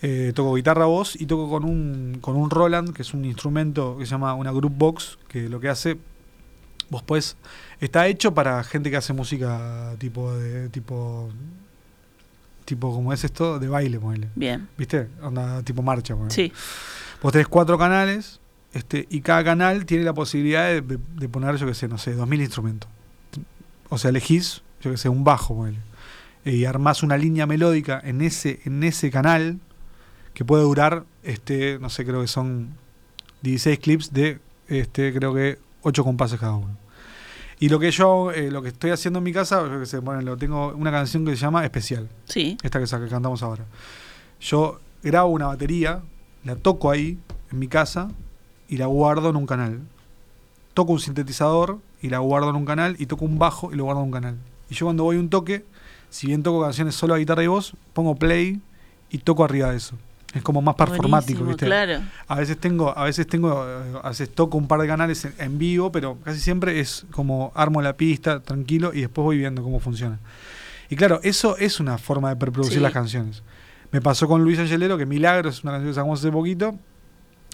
eh, 0.00 0.32
toco 0.34 0.54
guitarra 0.54 0.86
voz 0.86 1.14
y 1.20 1.26
toco 1.26 1.50
con 1.50 1.64
un, 1.64 2.18
con 2.22 2.36
un 2.36 2.48
Roland, 2.48 2.94
que 2.94 3.02
es 3.02 3.12
un 3.12 3.26
instrumento 3.26 3.96
que 3.98 4.06
se 4.06 4.12
llama 4.12 4.34
una 4.34 4.50
group 4.50 4.72
box, 4.74 5.18
que 5.28 5.48
lo 5.48 5.60
que 5.60 5.68
hace, 5.68 5.98
vos 6.94 7.02
pues 7.02 7.36
está 7.80 8.06
hecho 8.06 8.34
para 8.34 8.62
gente 8.62 8.88
que 8.88 8.96
hace 8.96 9.12
música 9.12 9.96
tipo 9.98 10.32
de 10.32 10.68
tipo 10.68 11.28
tipo 12.64 12.94
como 12.94 13.12
es 13.12 13.24
esto 13.24 13.58
de 13.58 13.68
baile, 13.68 13.98
ponele. 13.98 14.28
Bien. 14.36 14.68
¿Viste? 14.78 15.08
Onda 15.20 15.60
tipo 15.62 15.82
marcha, 15.82 16.14
ponele. 16.14 16.32
Sí. 16.32 16.52
Vos 17.20 17.32
tenés 17.32 17.48
cuatro 17.48 17.76
canales, 17.76 18.40
este, 18.72 19.06
y 19.10 19.22
cada 19.22 19.42
canal 19.42 19.86
tiene 19.86 20.04
la 20.04 20.14
posibilidad 20.14 20.80
de, 20.80 21.28
poner, 21.28 21.56
yo 21.56 21.66
que 21.66 21.74
sé, 21.74 21.88
no 21.88 21.98
sé, 21.98 22.14
dos 22.14 22.28
mil 22.28 22.40
instrumentos. 22.40 22.88
O 23.88 23.98
sea, 23.98 24.10
elegís, 24.10 24.62
yo 24.80 24.92
que 24.92 24.96
sé, 24.96 25.08
un 25.08 25.24
bajo, 25.24 25.56
ponele. 25.56 25.78
Y 26.44 26.64
armás 26.64 27.02
una 27.02 27.16
línea 27.16 27.46
melódica 27.46 28.00
en 28.04 28.20
ese, 28.20 28.60
en 28.64 28.84
ese 28.84 29.10
canal 29.10 29.58
que 30.32 30.44
puede 30.44 30.62
durar, 30.62 31.04
este, 31.24 31.78
no 31.80 31.90
sé, 31.90 32.04
creo 32.04 32.20
que 32.20 32.28
son 32.28 32.74
16 33.42 33.78
clips 33.80 34.12
de, 34.12 34.38
este, 34.68 35.12
creo 35.12 35.34
que 35.34 35.58
8 35.82 36.04
compases 36.04 36.38
cada 36.38 36.54
uno. 36.54 36.83
Y 37.58 37.68
lo 37.68 37.78
que 37.78 37.90
yo, 37.90 38.30
eh, 38.32 38.50
lo 38.50 38.62
que 38.62 38.68
estoy 38.68 38.90
haciendo 38.90 39.18
en 39.18 39.24
mi 39.24 39.32
casa, 39.32 39.62
yo 39.66 39.80
que 39.80 39.86
sé, 39.86 39.98
bueno, 39.98 40.36
tengo 40.36 40.74
una 40.74 40.90
canción 40.90 41.24
que 41.24 41.32
se 41.32 41.36
llama 41.38 41.64
Especial. 41.64 42.08
Sí. 42.24 42.56
Esta 42.62 42.80
que, 42.80 42.86
que 42.86 43.08
cantamos 43.08 43.42
ahora. 43.42 43.64
Yo 44.40 44.80
grabo 45.02 45.30
una 45.30 45.46
batería, 45.46 46.02
la 46.44 46.56
toco 46.56 46.90
ahí, 46.90 47.18
en 47.52 47.58
mi 47.58 47.68
casa, 47.68 48.10
y 48.68 48.76
la 48.76 48.86
guardo 48.86 49.30
en 49.30 49.36
un 49.36 49.46
canal. 49.46 49.80
Toco 50.74 50.92
un 50.92 51.00
sintetizador 51.00 51.78
y 52.02 52.08
la 52.08 52.18
guardo 52.18 52.50
en 52.50 52.56
un 52.56 52.64
canal, 52.64 52.96
y 52.98 53.06
toco 53.06 53.24
un 53.24 53.38
bajo 53.38 53.72
y 53.72 53.76
lo 53.76 53.84
guardo 53.84 54.00
en 54.00 54.06
un 54.06 54.12
canal. 54.12 54.38
Y 54.68 54.74
yo 54.74 54.86
cuando 54.86 55.04
voy 55.04 55.16
a 55.16 55.20
un 55.20 55.30
toque, 55.30 55.64
si 56.10 56.26
bien 56.26 56.42
toco 56.42 56.62
canciones 56.62 56.94
solo 56.94 57.14
a 57.14 57.18
guitarra 57.18 57.44
y 57.44 57.46
voz, 57.46 57.74
pongo 57.92 58.16
play 58.16 58.60
y 59.10 59.18
toco 59.18 59.44
arriba 59.44 59.70
de 59.70 59.76
eso. 59.76 59.96
Es 60.34 60.42
como 60.42 60.60
más 60.60 60.74
performático, 60.74 61.44
¿viste? 61.44 61.66
Claro. 61.66 62.00
A 62.26 62.34
veces 62.36 62.58
tengo, 62.58 62.96
a 62.96 63.04
veces 63.04 63.26
tengo, 63.26 63.52
a 64.02 64.08
veces 64.08 64.28
toco 64.28 64.58
un 64.58 64.66
par 64.66 64.80
de 64.80 64.88
canales 64.88 65.28
en, 65.38 65.58
vivo, 65.58 65.92
pero 65.92 66.18
casi 66.24 66.40
siempre 66.40 66.80
es 66.80 67.06
como 67.12 67.52
armo 67.54 67.80
la 67.82 67.96
pista, 67.96 68.40
tranquilo, 68.40 68.92
y 68.92 69.02
después 69.02 69.24
voy 69.24 69.38
viendo 69.38 69.62
cómo 69.62 69.78
funciona. 69.78 70.18
Y 70.90 70.96
claro, 70.96 71.20
eso 71.22 71.56
es 71.56 71.78
una 71.78 71.98
forma 71.98 72.30
de 72.30 72.36
preproducir 72.36 72.82
las 72.82 72.92
canciones. 72.92 73.42
Me 73.92 74.00
pasó 74.00 74.26
con 74.26 74.42
Luis 74.42 74.58
Angelero, 74.58 74.98
que 74.98 75.06
Milagro 75.06 75.50
es 75.50 75.62
una 75.62 75.72
canción 75.72 75.90
que 75.90 75.94
sacamos 75.94 76.18
hace 76.18 76.32
poquito. 76.32 76.76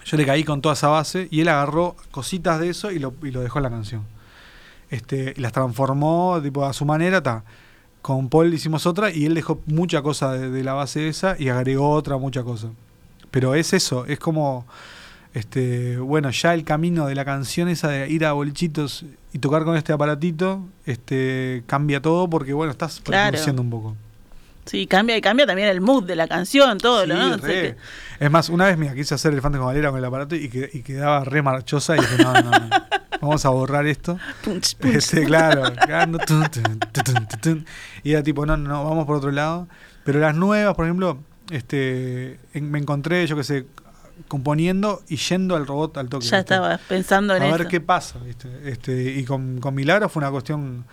Yo 0.07 0.17
le 0.17 0.25
caí 0.25 0.43
con 0.43 0.63
toda 0.63 0.73
esa 0.73 0.89
base 0.89 1.29
y 1.31 1.43
él 1.43 1.49
agarró 1.49 1.97
cositas 2.11 2.59
de 2.59 2.71
eso 2.71 2.91
y 2.91 2.99
lo, 2.99 3.15
y 3.23 3.31
lo 3.31 3.43
dejó 3.43 3.59
en 3.59 3.63
la 3.65 3.71
canción. 3.71 4.05
Este, 4.89 5.35
y 5.37 5.41
las 5.41 5.53
transformó 5.53 6.41
tipo, 6.43 6.65
a 6.65 6.73
su 6.73 6.87
manera. 6.87 7.19
está 7.19 7.45
con 8.03 8.29
Paul 8.29 8.53
hicimos 8.55 8.87
otra 8.87 9.11
y 9.11 9.27
él 9.27 9.35
dejó 9.35 9.61
mucha 9.67 10.03
cosa 10.03 10.33
de, 10.33 10.65
la 10.65 10.73
base 10.73 11.09
esa 11.09 11.37
y 11.39 11.49
agregó 11.49 11.91
otra 11.91 12.17
mucha 12.17 12.43
cosa. 12.43 12.69
Pero 13.31 13.55
es 13.55 13.73
eso, 13.73 14.07
es 14.07 14.19
como, 14.19 14.67
este, 15.35 15.99
bueno, 15.99 16.31
ya 16.31 16.55
el 16.55 16.65
camino 16.65 17.07
de 17.07 17.15
la 17.15 17.25
canción 17.25 17.69
esa 17.69 17.89
de 17.89 18.09
ir 18.11 18.25
a 18.25 18.33
bolichitos 18.33 19.05
y 19.33 19.39
tocar 19.39 19.65
con 19.65 19.77
este 19.77 19.93
aparatito, 19.93 20.67
este, 20.87 21.63
cambia 21.67 22.01
todo 22.01 22.29
porque 22.29 22.53
bueno, 22.53 22.73
estás 22.73 23.01
produciendo 23.01 23.63
un 23.63 23.71
poco. 23.71 23.97
Sí, 24.67 24.87
cambia 24.87 25.17
y 25.17 25.21
cambia 25.21 25.47
también 25.47 25.69
el 25.69 25.81
mood 25.81 26.05
de 26.05 26.17
la 26.17 26.29
canción, 26.29 26.79
todo, 26.79 27.07
¿no? 27.07 27.37
Es 27.37 28.31
más, 28.31 28.49
una 28.51 28.67
vez 28.67 28.79
me 28.79 28.95
quise 28.95 29.15
hacer 29.15 29.33
el 29.33 29.41
con 29.41 29.53
Valera 29.53 29.91
con 29.91 29.99
el 29.99 30.05
aparato 30.05 30.37
y, 30.37 30.45
y 30.45 30.83
quedaba 30.83 31.25
re 31.25 31.43
marchosa 31.43 31.97
y 31.97 32.01
dije, 32.01 32.23
no, 32.23 32.33
no, 32.35 32.51
no. 32.51 32.69
vamos 33.21 33.45
a 33.45 33.49
borrar 33.51 33.87
esto. 33.87 34.19
Este, 34.83 35.25
claro, 35.25 35.63
y 38.03 38.13
era 38.13 38.23
tipo, 38.23 38.47
no, 38.47 38.57
no, 38.57 38.85
vamos 38.85 39.07
por 39.07 39.17
otro 39.17 39.31
lado. 39.31 39.69
Pero 40.05 40.21
las 40.21 40.35
nuevas, 40.35 40.75
por 40.75 40.87
ejemplo, 40.87 41.19
este, 41.51 42.39
me 42.55 42.79
encontré, 42.79 43.27
yo 43.27 43.37
qué 43.37 43.45
sé, 43.45 43.67
componiendo 44.29 45.03
y 45.09 45.17
yendo 45.17 45.57
al 45.57 45.67
robot 45.67 45.97
al 45.99 46.09
toque. 46.09 46.27
Ya 46.27 46.41
estaba 46.41 46.79
pensando 46.89 47.35
en 47.37 47.43
eso. 47.43 47.55
A 47.55 47.59
ver 47.59 47.69
qué 47.69 47.81
pasa, 47.81 48.19
¿viste? 48.19 48.49
Este, 48.65 49.15
y 49.15 49.25
con, 49.25 49.61
con 49.61 49.75
Milagro 49.75 50.09
fue 50.09 50.21
una 50.21 50.31
cuestión 50.31 50.85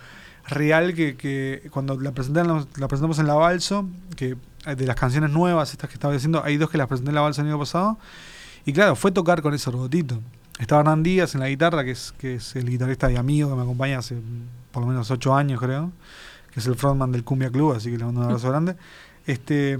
real 0.46 0.94
que, 0.94 1.16
que 1.16 1.68
cuando 1.70 1.98
la, 2.00 2.12
presentamos, 2.12 2.68
la 2.76 2.88
presentamos 2.88 3.18
en 3.18 3.26
la 3.26 3.34
Balso, 3.34 3.86
que 4.16 4.36
de 4.64 4.86
las 4.86 4.96
canciones 4.96 5.30
nuevas, 5.30 5.72
estas 5.72 5.88
que 5.88 5.94
estaba 5.94 6.12
diciendo, 6.12 6.42
hay 6.44 6.56
dos 6.56 6.70
que 6.70 6.78
las 6.78 6.88
presenté 6.88 7.10
en 7.10 7.14
la 7.14 7.20
Balso 7.20 7.40
el 7.40 7.48
año 7.48 7.58
pasado. 7.58 7.98
Y 8.64 8.72
claro, 8.72 8.96
fue 8.96 9.12
tocar 9.12 9.40
con 9.40 9.54
ese 9.54 9.70
robotito. 9.70 10.20
Estaba 10.58 10.80
Hernán 10.80 11.02
Díaz 11.04 11.34
en 11.34 11.40
la 11.40 11.48
guitarra, 11.48 11.84
que 11.84 11.92
es, 11.92 12.12
que 12.18 12.34
es 12.34 12.56
el 12.56 12.68
guitarrista 12.68 13.10
y 13.10 13.16
amigo 13.16 13.48
que 13.48 13.54
me 13.54 13.62
acompaña 13.62 13.98
hace 13.98 14.16
por 14.72 14.82
lo 14.82 14.88
menos 14.88 15.10
ocho 15.10 15.34
años, 15.34 15.60
creo, 15.60 15.92
que 16.52 16.60
es 16.60 16.66
el 16.66 16.74
frontman 16.74 17.12
del 17.12 17.22
Cumbia 17.22 17.50
Club, 17.50 17.74
así 17.76 17.90
que 17.90 17.98
le 17.98 18.04
mando 18.04 18.20
un 18.20 18.26
abrazo 18.26 18.48
grande. 18.48 18.76
Este, 19.26 19.78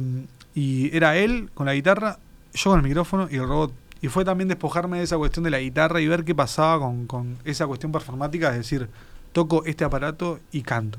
y 0.54 0.94
era 0.96 1.16
él 1.16 1.50
con 1.54 1.66
la 1.66 1.74
guitarra, 1.74 2.18
yo 2.54 2.70
con 2.70 2.78
el 2.80 2.84
micrófono 2.84 3.28
y 3.30 3.36
el 3.36 3.48
robot. 3.48 3.72
Y 4.00 4.08
fue 4.08 4.24
también 4.24 4.46
despojarme 4.46 4.98
de 4.98 5.04
esa 5.04 5.18
cuestión 5.18 5.42
de 5.44 5.50
la 5.50 5.58
guitarra 5.58 6.00
y 6.00 6.06
ver 6.06 6.24
qué 6.24 6.34
pasaba 6.34 6.78
con, 6.78 7.06
con 7.06 7.38
esa 7.44 7.66
cuestión 7.66 7.90
performática, 7.90 8.50
es 8.50 8.58
decir, 8.58 8.88
toco 9.32 9.64
este 9.64 9.84
aparato 9.84 10.38
y 10.52 10.62
canto. 10.62 10.98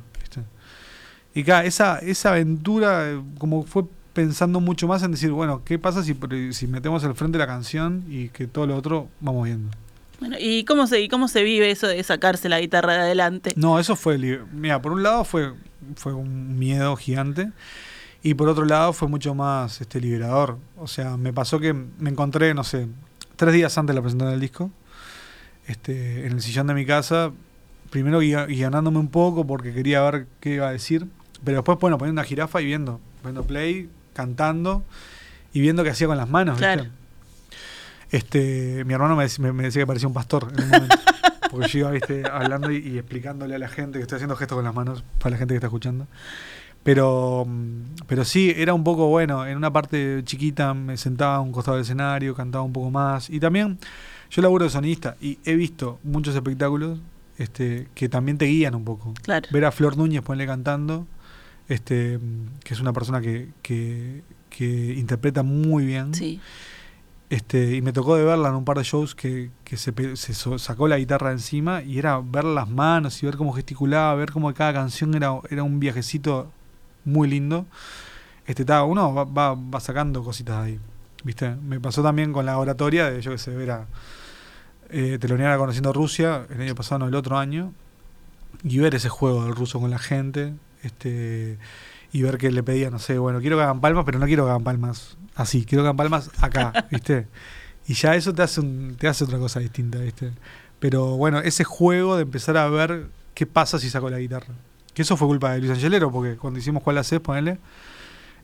Y 1.33 1.43
claro, 1.43 1.67
esa, 1.67 2.00
esa 2.00 2.31
aventura, 2.31 3.12
eh, 3.12 3.21
como 3.38 3.63
fue 3.63 3.83
pensando 4.19 4.59
mucho 4.59 4.85
más 4.85 5.01
en 5.03 5.11
decir, 5.11 5.31
bueno, 5.31 5.61
¿qué 5.63 5.79
pasa 5.79 6.03
si, 6.03 6.13
si 6.51 6.67
metemos 6.67 7.05
al 7.05 7.15
frente 7.15 7.38
la 7.38 7.47
canción 7.47 8.03
y 8.09 8.27
que 8.27 8.47
todo 8.47 8.67
lo 8.67 8.75
otro 8.75 9.07
vamos 9.21 9.45
viendo? 9.45 9.71
Bueno, 10.19 10.35
¿y 10.38 10.65
cómo 10.65 10.88
se, 10.88 10.99
y 10.99 11.07
cómo 11.07 11.29
se 11.29 11.41
vive 11.41 11.71
eso 11.71 11.88
de 11.88 12.03
sacarse 12.03 12.49
la 12.49 12.59
guitarra 12.59 12.95
de 12.95 12.99
adelante? 12.99 13.53
No, 13.55 13.79
eso 13.79 13.95
fue, 13.95 14.17
mira, 14.51 14.81
por 14.81 14.91
un 14.91 15.03
lado 15.03 15.23
fue, 15.23 15.53
fue 15.95 16.11
un 16.13 16.59
miedo 16.59 16.97
gigante 16.97 17.53
y 18.21 18.33
por 18.33 18.49
otro 18.49 18.65
lado 18.65 18.91
fue 18.91 19.07
mucho 19.07 19.33
más 19.33 19.79
este, 19.79 20.01
liberador. 20.01 20.57
O 20.75 20.88
sea, 20.88 21.15
me 21.15 21.31
pasó 21.31 21.61
que 21.61 21.71
me 21.71 22.09
encontré, 22.09 22.53
no 22.53 22.65
sé, 22.65 22.89
tres 23.38 23.53
días 23.53 23.77
antes 23.77 23.93
de 23.93 23.99
la 23.99 24.01
presentación 24.01 24.33
del 24.33 24.41
disco, 24.41 24.69
este, 25.65 26.25
en 26.27 26.33
el 26.33 26.41
sillón 26.41 26.67
de 26.67 26.73
mi 26.73 26.85
casa, 26.85 27.31
primero 27.89 28.19
guionándome 28.19 28.99
un 28.99 29.07
poco 29.07 29.47
porque 29.47 29.73
quería 29.73 30.01
ver 30.01 30.27
qué 30.41 30.55
iba 30.55 30.67
a 30.67 30.73
decir, 30.73 31.07
pero 31.45 31.59
después, 31.59 31.79
bueno, 31.79 31.97
poniendo 31.97 32.19
una 32.19 32.27
jirafa 32.27 32.61
y 32.61 32.65
viendo, 32.65 32.99
poniendo 33.21 33.43
play, 33.43 33.89
cantando 34.13 34.83
y 35.53 35.61
viendo 35.61 35.83
qué 35.83 35.91
hacía 35.91 36.07
con 36.07 36.17
las 36.17 36.29
manos. 36.29 36.59
Este, 38.11 38.83
mi 38.85 38.93
hermano 38.93 39.15
me, 39.15 39.23
decía 39.63 39.83
que 39.83 39.87
parecía 39.87 40.07
un 40.07 40.13
pastor 40.13 40.51
en 40.55 40.63
un 40.63 40.69
momento. 40.69 40.95
porque 41.51 41.67
yo 41.67 41.79
iba 41.79 41.91
¿viste? 41.91 42.23
hablando 42.29 42.71
y, 42.71 42.97
explicándole 42.97 43.55
a 43.55 43.59
la 43.59 43.69
gente 43.69 43.99
que 43.99 44.03
estoy 44.03 44.17
haciendo 44.17 44.35
gestos 44.35 44.55
con 44.55 44.65
las 44.65 44.73
manos 44.73 45.03
para 45.19 45.31
la 45.31 45.37
gente 45.37 45.53
que 45.53 45.57
está 45.57 45.67
escuchando. 45.67 46.07
Pero, 46.83 47.45
pero 48.07 48.23
sí, 48.23 48.53
era 48.55 48.73
un 48.73 48.83
poco 48.83 49.07
bueno. 49.07 49.45
En 49.45 49.57
una 49.57 49.71
parte 49.71 50.21
chiquita 50.23 50.73
me 50.73 50.97
sentaba 50.97 51.35
a 51.35 51.39
un 51.41 51.51
costado 51.51 51.75
del 51.75 51.83
escenario, 51.83 52.33
cantaba 52.35 52.63
un 52.63 52.73
poco 52.73 52.89
más. 52.89 53.29
Y 53.29 53.39
también, 53.39 53.77
yo 54.29 54.41
laburo 54.41 54.65
de 54.65 54.71
sonista 54.71 55.15
y 55.19 55.39
he 55.43 55.55
visto 55.55 55.99
muchos 56.03 56.35
espectáculos 56.35 56.99
este, 57.37 57.87
que 57.95 58.09
también 58.09 58.37
te 58.37 58.45
guían 58.45 58.75
un 58.75 58.85
poco. 58.85 59.13
Ver 59.51 59.65
a 59.65 59.71
Flor 59.71 59.97
Núñez 59.97 60.21
ponerle 60.21 60.47
cantando, 60.47 61.07
este, 61.69 62.19
que 62.63 62.73
es 62.73 62.79
una 62.79 62.91
persona 62.91 63.21
que, 63.21 63.49
que, 63.61 64.23
interpreta 64.97 65.43
muy 65.43 65.85
bien. 65.85 66.11
Este, 67.29 67.75
y 67.75 67.81
me 67.81 67.93
tocó 67.93 68.15
de 68.15 68.25
verla 68.25 68.49
en 68.49 68.55
un 68.55 68.65
par 68.65 68.77
de 68.77 68.83
shows 68.83 69.13
que, 69.13 69.51
que 69.63 69.77
se, 69.77 69.93
se, 70.15 70.33
sacó 70.33 70.88
la 70.88 70.97
guitarra 70.97 71.31
encima 71.31 71.83
y 71.83 71.99
era 71.99 72.19
ver 72.19 72.43
las 72.43 72.67
manos 72.67 73.21
y 73.21 73.27
ver 73.27 73.38
cómo 73.38 73.53
gesticulaba, 73.53 74.15
ver 74.15 74.31
cómo 74.31 74.51
cada 74.53 74.73
canción 74.73 75.13
era, 75.13 75.39
era 75.49 75.63
un 75.63 75.79
viajecito 75.79 76.51
muy 77.05 77.29
lindo. 77.29 77.67
Este, 78.47 78.63
uno 78.81 79.13
va, 79.13 79.53
va, 79.53 79.79
sacando 79.79 80.23
cositas 80.23 80.57
ahí. 80.57 80.79
¿Viste? 81.23 81.55
Me 81.55 81.79
pasó 81.79 82.01
también 82.01 82.33
con 82.33 82.45
la 82.45 82.57
oratoria 82.57 83.11
de 83.11 83.21
yo 83.21 83.31
que 83.31 83.38
sé, 83.38 83.51
ver 83.51 83.71
a 83.71 83.88
eh, 84.89 85.17
teloneara 85.19 85.57
conociendo 85.57 85.93
Rusia 85.93 86.47
el 86.49 86.61
año 86.61 86.75
pasado, 86.75 86.99
no 86.99 87.07
el 87.07 87.15
otro 87.15 87.38
año, 87.38 87.73
y 88.63 88.79
ver 88.79 88.95
ese 88.95 89.09
juego 89.09 89.43
del 89.43 89.55
ruso 89.55 89.79
con 89.79 89.91
la 89.91 89.99
gente, 89.99 90.53
este 90.83 91.57
y 92.12 92.21
ver 92.24 92.38
que 92.38 92.51
le 92.51 92.63
pedía, 92.63 92.89
no 92.89 93.00
sé, 93.00 93.17
bueno, 93.19 93.39
quiero 93.39 93.57
que 93.57 93.63
hagan 93.63 93.81
palmas, 93.81 94.03
pero 94.05 94.19
no 94.19 94.25
quiero 94.25 94.45
que 94.45 94.50
hagan 94.50 94.63
palmas 94.63 95.17
así, 95.36 95.65
quiero 95.65 95.83
que 95.83 95.89
hagan 95.89 95.98
palmas 95.98 96.31
acá, 96.41 96.88
¿viste? 96.91 97.27
Y 97.88 97.93
ya 97.93 98.15
eso 98.15 98.33
te 98.33 98.41
hace, 98.41 98.62
un, 98.62 98.95
te 99.00 99.07
hace 99.07 99.24
otra 99.24 99.38
cosa 99.38 99.59
distinta, 99.59 100.00
¿viste? 100.00 100.31
Pero 100.79 101.17
bueno, 101.17 101.39
ese 101.39 101.63
juego 101.63 102.15
de 102.15 102.24
empezar 102.24 102.57
a 102.57 102.67
ver 102.69 103.07
qué 103.33 103.45
pasa 103.45 103.79
si 103.79 103.89
saco 103.89 104.09
la 104.09 104.19
guitarra. 104.19 104.53
Que 104.93 105.03
eso 105.03 105.17
fue 105.17 105.27
culpa 105.27 105.51
de 105.51 105.59
Luis 105.59 105.71
Angelero, 105.71 106.12
porque 106.12 106.36
cuando 106.36 106.59
hicimos 106.59 106.83
cuál 106.83 106.98
haces, 106.98 107.19
ponele, 107.19 107.59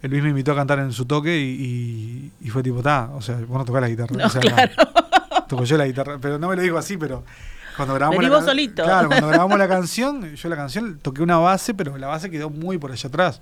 el 0.01 0.12
Luis 0.12 0.24
me 0.24 0.30
invitó 0.30 0.51
a 0.51 0.56
cantar 0.56 0.80
en 0.80 0.92
su 0.92 1.06
toque 1.06 1.38
y, 1.38 2.32
y, 2.39 2.50
fue 2.50 2.62
tipo, 2.62 2.82
ta, 2.82 3.10
o 3.13 3.22
sea, 3.22 3.36
vos 3.38 3.58
no 3.58 3.65
tocás 3.65 3.82
la 3.82 3.89
guitarra. 3.89 4.15
No, 4.15 4.25
o 4.25 4.30
sea, 4.30 4.42
claro. 4.42 4.72
toco 5.48 5.63
yo 5.63 5.77
la 5.77 5.88
guitarra, 5.88 6.18
pero 6.22 6.38
no 6.38 6.50
me 6.50 6.56
lo 6.56 6.62
digo 6.62 6.77
así, 6.77 6.98
pero 6.98 7.24
cuando 7.75 7.94
grabamos 7.96 8.20
Vení 8.20 8.29
la 8.32 8.36
vos 8.38 8.46
solito. 8.46 8.84
Claro, 8.84 9.08
cuando 9.10 9.27
grabamos 9.29 9.58
la 9.58 9.67
canción, 9.67 10.36
yo 10.36 10.50
la 10.50 10.55
canción 10.55 11.00
toqué 11.01 11.22
una 11.22 11.38
base, 11.38 11.74
pero 11.74 11.98
la 11.98 12.08
base 12.08 12.29
quedó 12.29 12.50
muy 12.50 12.77
por 12.77 12.91
allá 12.91 13.08
atrás. 13.08 13.41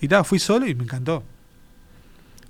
Y 0.00 0.08
tal, 0.08 0.24
fui 0.24 0.38
solo 0.38 0.66
y 0.66 0.74
me 0.74 0.84
encantó. 0.84 1.22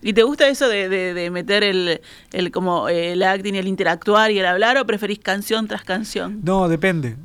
¿Y 0.00 0.12
te 0.12 0.22
gusta 0.22 0.46
eso 0.48 0.68
de, 0.68 0.88
de, 0.88 1.12
de 1.14 1.30
meter 1.30 1.64
el, 1.64 2.00
el 2.32 2.50
como 2.52 2.88
eh, 2.88 3.12
el 3.12 3.22
acting 3.24 3.54
el 3.54 3.66
interactuar 3.66 4.30
y 4.30 4.38
el 4.38 4.46
hablar 4.46 4.76
o 4.78 4.86
preferís 4.86 5.18
canción 5.18 5.66
tras 5.66 5.82
canción? 5.82 6.40
No, 6.44 6.68
depende. 6.68 7.16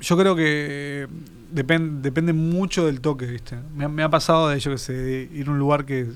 Yo 0.00 0.16
creo 0.16 0.34
que 0.34 1.06
depende 1.50 2.00
depende 2.00 2.32
mucho 2.32 2.86
del 2.86 3.02
toque, 3.02 3.26
¿viste? 3.26 3.56
Me, 3.76 3.84
ha- 3.84 3.88
me 3.88 4.02
ha 4.02 4.08
pasado 4.08 4.48
de, 4.48 4.58
yo 4.60 4.70
que 4.70 4.78
sé, 4.78 4.94
de 4.94 5.28
ir 5.34 5.48
a 5.48 5.50
un 5.50 5.58
lugar 5.58 5.84
que, 5.84 6.06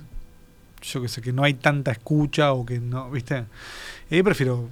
yo 0.80 1.02
que 1.02 1.08
sé, 1.08 1.20
que 1.20 1.34
no 1.34 1.42
hay 1.44 1.52
tanta 1.52 1.92
escucha 1.92 2.52
o 2.54 2.64
que 2.64 2.80
no, 2.80 3.10
¿viste? 3.10 3.44
Y 4.10 4.14
ahí 4.14 4.22
prefiero, 4.22 4.70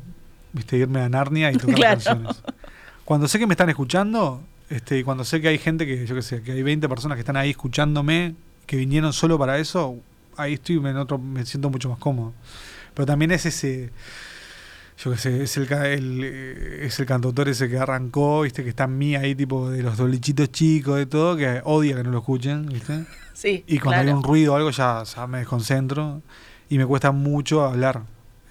¿viste? 0.54 0.78
Irme 0.78 1.00
a 1.00 1.08
Narnia 1.10 1.52
y 1.52 1.56
tocar 1.58 1.74
Claro. 1.74 1.94
canciones. 1.96 2.42
Cuando 3.04 3.28
sé 3.28 3.38
que 3.38 3.46
me 3.46 3.52
están 3.52 3.68
escuchando, 3.68 4.42
este, 4.70 4.98
y 4.98 5.04
cuando 5.04 5.24
sé 5.24 5.42
que 5.42 5.48
hay 5.48 5.58
gente 5.58 5.84
que, 5.86 6.06
yo 6.06 6.14
que 6.14 6.22
sé, 6.22 6.42
que 6.42 6.52
hay 6.52 6.62
20 6.62 6.88
personas 6.88 7.16
que 7.16 7.20
están 7.20 7.36
ahí 7.36 7.50
escuchándome, 7.50 8.34
que 8.66 8.76
vinieron 8.78 9.12
solo 9.12 9.38
para 9.38 9.58
eso, 9.58 9.96
ahí 10.38 10.54
estoy, 10.54 10.76
en 10.76 10.96
otro, 10.96 11.18
me 11.18 11.44
siento 11.44 11.68
mucho 11.68 11.90
más 11.90 11.98
cómodo. 11.98 12.32
Pero 12.94 13.04
también 13.04 13.30
es 13.32 13.44
ese, 13.44 13.90
yo 14.96 15.10
qué 15.10 15.18
sé, 15.18 15.42
es 15.42 15.56
el, 15.58 15.70
el, 15.70 16.20
eh, 16.24 16.86
es 16.86 16.98
el 16.98 17.04
cantautor 17.04 17.48
ese 17.50 17.68
que 17.68 17.76
arrancó, 17.76 18.42
viste, 18.42 18.62
que 18.62 18.70
está 18.70 18.84
en 18.84 18.96
mí 18.96 19.16
ahí, 19.16 19.34
tipo 19.34 19.68
de 19.68 19.82
los 19.82 19.98
dolichitos 19.98 20.50
chicos, 20.50 20.96
de 20.96 21.04
todo, 21.06 21.36
que 21.36 21.60
odia 21.64 21.96
que 21.96 22.04
no 22.04 22.10
lo 22.10 22.18
escuchen, 22.18 22.66
viste. 22.66 23.04
Sí. 23.34 23.64
Y 23.66 23.78
cuando 23.80 24.00
claro. 24.02 24.08
hay 24.08 24.14
un 24.14 24.22
ruido 24.22 24.52
o 24.54 24.56
algo 24.56 24.70
ya, 24.70 25.02
ya 25.02 25.26
me 25.26 25.38
desconcentro 25.38 26.22
y 26.70 26.78
me 26.78 26.86
cuesta 26.86 27.10
mucho 27.12 27.64
hablar. 27.64 28.02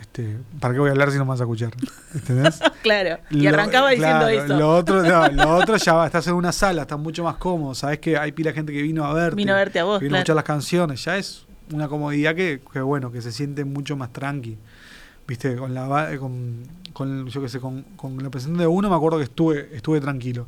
Este, 0.04 0.38
¿Para 0.60 0.74
qué 0.74 0.80
voy 0.82 0.90
a 0.90 0.92
hablar 0.92 1.12
si 1.12 1.18
no 1.18 1.24
me 1.24 1.30
vas 1.30 1.40
a 1.40 1.44
escuchar? 1.44 1.72
¿Entendés? 2.14 2.60
Claro. 2.84 3.18
Y 3.30 3.42
Lo- 3.44 3.50
arrancaba 3.50 3.90
diciendo 3.92 4.20
claro, 4.20 4.28
eso. 4.28 4.58
Lo 4.58 4.76
otro, 4.76 5.02
no, 5.02 5.28
lo 5.30 5.56
otro 5.56 5.78
ya 5.78 5.94
va, 5.94 6.06
estás 6.06 6.28
en 6.28 6.34
una 6.34 6.52
sala, 6.52 6.82
estás 6.82 7.00
mucho 7.00 7.24
más 7.24 7.38
cómodo, 7.38 7.74
sabes 7.74 8.00
que 8.00 8.18
hay 8.18 8.34
pila 8.34 8.50
de 8.52 8.56
gente 8.56 8.74
que 8.74 8.82
vino 8.82 9.06
a 9.06 9.14
verte. 9.14 9.38
Vino 9.38 9.54
a 9.54 9.56
verte 9.56 9.80
a 9.80 9.86
vos, 9.86 10.00
que 10.00 10.06
vino 10.06 10.16
a 10.16 10.18
claro. 10.18 10.20
escuchar 10.24 10.36
las 10.36 10.44
canciones, 10.44 11.04
ya 11.06 11.16
es 11.18 11.46
una 11.72 11.88
comodidad 11.88 12.36
que, 12.36 12.60
que 12.74 12.82
bueno, 12.82 13.10
que 13.12 13.22
se 13.22 13.32
siente 13.32 13.64
mucho 13.64 13.96
más 13.96 14.12
tranqui. 14.12 14.58
Viste, 15.26 15.56
con 15.56 15.74
la 15.74 15.88
ba- 15.88 16.18
con, 16.18 16.64
con 16.92 17.26
yo 17.28 17.42
qué 17.42 17.48
sé, 17.48 17.62
con, 17.62 17.84
con 17.96 18.22
la 18.22 18.30
presentación 18.30 18.58
de 18.58 18.68
uno 18.68 18.90
me 18.90 18.96
acuerdo 18.98 19.18
que 19.20 19.24
estuve, 19.24 19.70
estuve 19.74 20.02
tranquilo. 20.02 20.48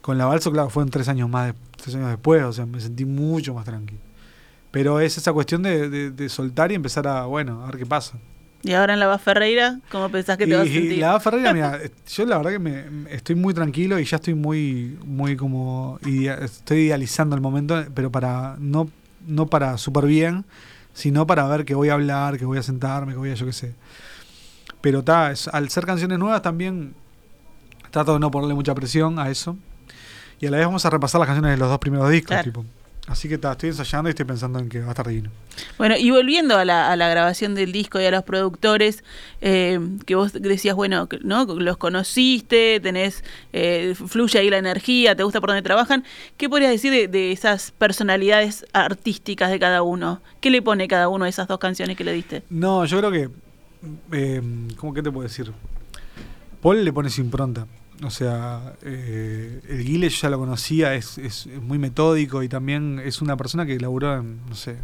Con 0.00 0.16
la 0.16 0.24
balso, 0.24 0.50
claro, 0.50 0.70
fueron 0.70 0.88
tres 0.90 1.06
años 1.08 1.28
más, 1.28 1.48
de- 1.52 1.58
tres 1.76 1.94
años 1.94 2.08
después, 2.08 2.42
o 2.44 2.52
sea, 2.54 2.64
me 2.64 2.80
sentí 2.80 3.04
mucho 3.04 3.52
más 3.52 3.66
tranquilo. 3.66 4.00
Pero 4.70 5.00
es 5.00 5.18
esa 5.18 5.34
cuestión 5.34 5.62
de, 5.62 5.90
de- 5.90 6.10
de 6.10 6.28
soltar 6.30 6.72
y 6.72 6.76
empezar 6.76 7.06
a, 7.06 7.26
bueno, 7.26 7.62
a 7.62 7.66
ver 7.66 7.76
qué 7.76 7.84
pasa. 7.86 8.16
Y 8.62 8.72
ahora 8.72 8.94
en 8.94 9.00
la 9.00 9.06
Bas 9.06 9.22
Ferreira, 9.22 9.78
¿cómo 9.90 10.08
pensás 10.10 10.36
que 10.36 10.46
te 10.46 10.54
vas 10.56 10.64
a 10.64 10.66
Y- 10.66 10.70
y 10.70 10.74
sentir? 10.80 10.98
la 10.98 11.20
Ferreira, 11.20 11.52
mira, 11.54 11.78
yo 12.08 12.26
la 12.26 12.36
verdad 12.38 12.50
que 12.50 12.58
me, 12.58 12.84
estoy 13.14 13.36
muy 13.36 13.54
tranquilo 13.54 13.98
y 14.00 14.04
ya 14.04 14.16
estoy 14.16 14.34
muy, 14.34 14.98
muy 15.04 15.36
como, 15.36 15.98
estoy 16.04 16.78
idealizando 16.86 17.36
el 17.36 17.40
momento, 17.42 17.84
pero 17.94 18.10
para, 18.10 18.56
no, 18.58 18.90
no 19.26 19.46
para 19.46 19.78
súper 19.78 20.06
bien, 20.06 20.44
sino 20.92 21.26
para 21.26 21.46
ver 21.46 21.64
que 21.64 21.74
voy 21.76 21.88
a 21.90 21.94
hablar, 21.94 22.36
que 22.36 22.44
voy 22.44 22.58
a 22.58 22.62
sentarme, 22.62 23.12
que 23.12 23.18
voy 23.18 23.30
a, 23.30 23.34
yo 23.34 23.46
qué 23.46 23.52
sé. 23.52 23.74
Pero 24.80 25.04
ta, 25.04 25.30
es- 25.30 25.48
al 25.48 25.68
ser 25.70 25.86
canciones 25.86 26.18
nuevas 26.18 26.42
también 26.42 26.94
trato 27.90 28.14
de 28.14 28.18
no 28.20 28.30
ponerle 28.30 28.54
mucha 28.54 28.74
presión 28.74 29.18
a 29.20 29.30
eso. 29.30 29.56
Y 30.40 30.46
a 30.46 30.50
la 30.50 30.56
vez 30.58 30.66
vamos 30.66 30.84
a 30.84 30.90
repasar 30.90 31.20
las 31.20 31.26
canciones 31.26 31.52
de 31.52 31.56
los 31.58 31.68
dos 31.68 31.78
primeros 31.78 32.10
discos, 32.10 32.28
Claro. 32.28 32.44
tipo. 32.44 32.64
Así 33.08 33.26
que 33.26 33.38
ta, 33.38 33.52
estoy 33.52 33.70
ensayando 33.70 34.10
y 34.10 34.10
estoy 34.10 34.26
pensando 34.26 34.58
en 34.58 34.68
que 34.68 34.80
va 34.80 34.88
a 34.88 34.90
estar 34.90 35.08
divino. 35.08 35.30
Bueno, 35.78 35.96
y 35.96 36.10
volviendo 36.10 36.58
a 36.58 36.64
la, 36.66 36.92
a 36.92 36.96
la 36.96 37.08
grabación 37.08 37.54
del 37.54 37.72
disco 37.72 37.98
y 37.98 38.04
a 38.04 38.10
los 38.10 38.22
productores, 38.22 39.02
eh, 39.40 39.80
que 40.04 40.14
vos 40.14 40.34
decías, 40.34 40.76
bueno, 40.76 41.08
¿no? 41.22 41.46
Los 41.46 41.78
conociste, 41.78 42.80
tenés, 42.80 43.24
eh, 43.54 43.94
fluye 43.94 44.38
ahí 44.38 44.50
la 44.50 44.58
energía, 44.58 45.16
te 45.16 45.22
gusta 45.22 45.40
por 45.40 45.48
dónde 45.48 45.62
trabajan. 45.62 46.04
¿Qué 46.36 46.50
podrías 46.50 46.70
decir 46.70 46.92
de, 46.92 47.08
de 47.08 47.32
esas 47.32 47.70
personalidades 47.70 48.66
artísticas 48.74 49.50
de 49.50 49.58
cada 49.58 49.82
uno? 49.82 50.20
¿Qué 50.42 50.50
le 50.50 50.60
pone 50.60 50.86
cada 50.86 51.08
uno 51.08 51.24
a 51.24 51.30
esas 51.30 51.48
dos 51.48 51.58
canciones 51.58 51.96
que 51.96 52.04
le 52.04 52.12
diste? 52.12 52.42
No, 52.50 52.84
yo 52.84 52.98
creo 52.98 53.10
que. 53.10 53.30
Eh, 54.12 54.42
¿Cómo 54.76 54.92
que 54.92 55.02
te 55.02 55.10
puedo 55.10 55.26
decir? 55.26 55.50
Paul 56.60 56.84
le 56.84 56.92
pone 56.92 57.08
su 57.08 57.22
impronta. 57.22 57.66
O 58.04 58.10
sea, 58.10 58.74
eh, 58.82 59.60
el 59.68 59.84
Guile 59.84 60.08
yo 60.08 60.22
ya 60.22 60.30
lo 60.30 60.38
conocía, 60.38 60.94
es, 60.94 61.18
es 61.18 61.48
muy 61.60 61.78
metódico 61.78 62.42
y 62.42 62.48
también 62.48 63.00
es 63.04 63.20
una 63.20 63.36
persona 63.36 63.66
que 63.66 63.78
laburó 63.80 64.18
en, 64.18 64.40
no 64.46 64.54
sé, 64.54 64.76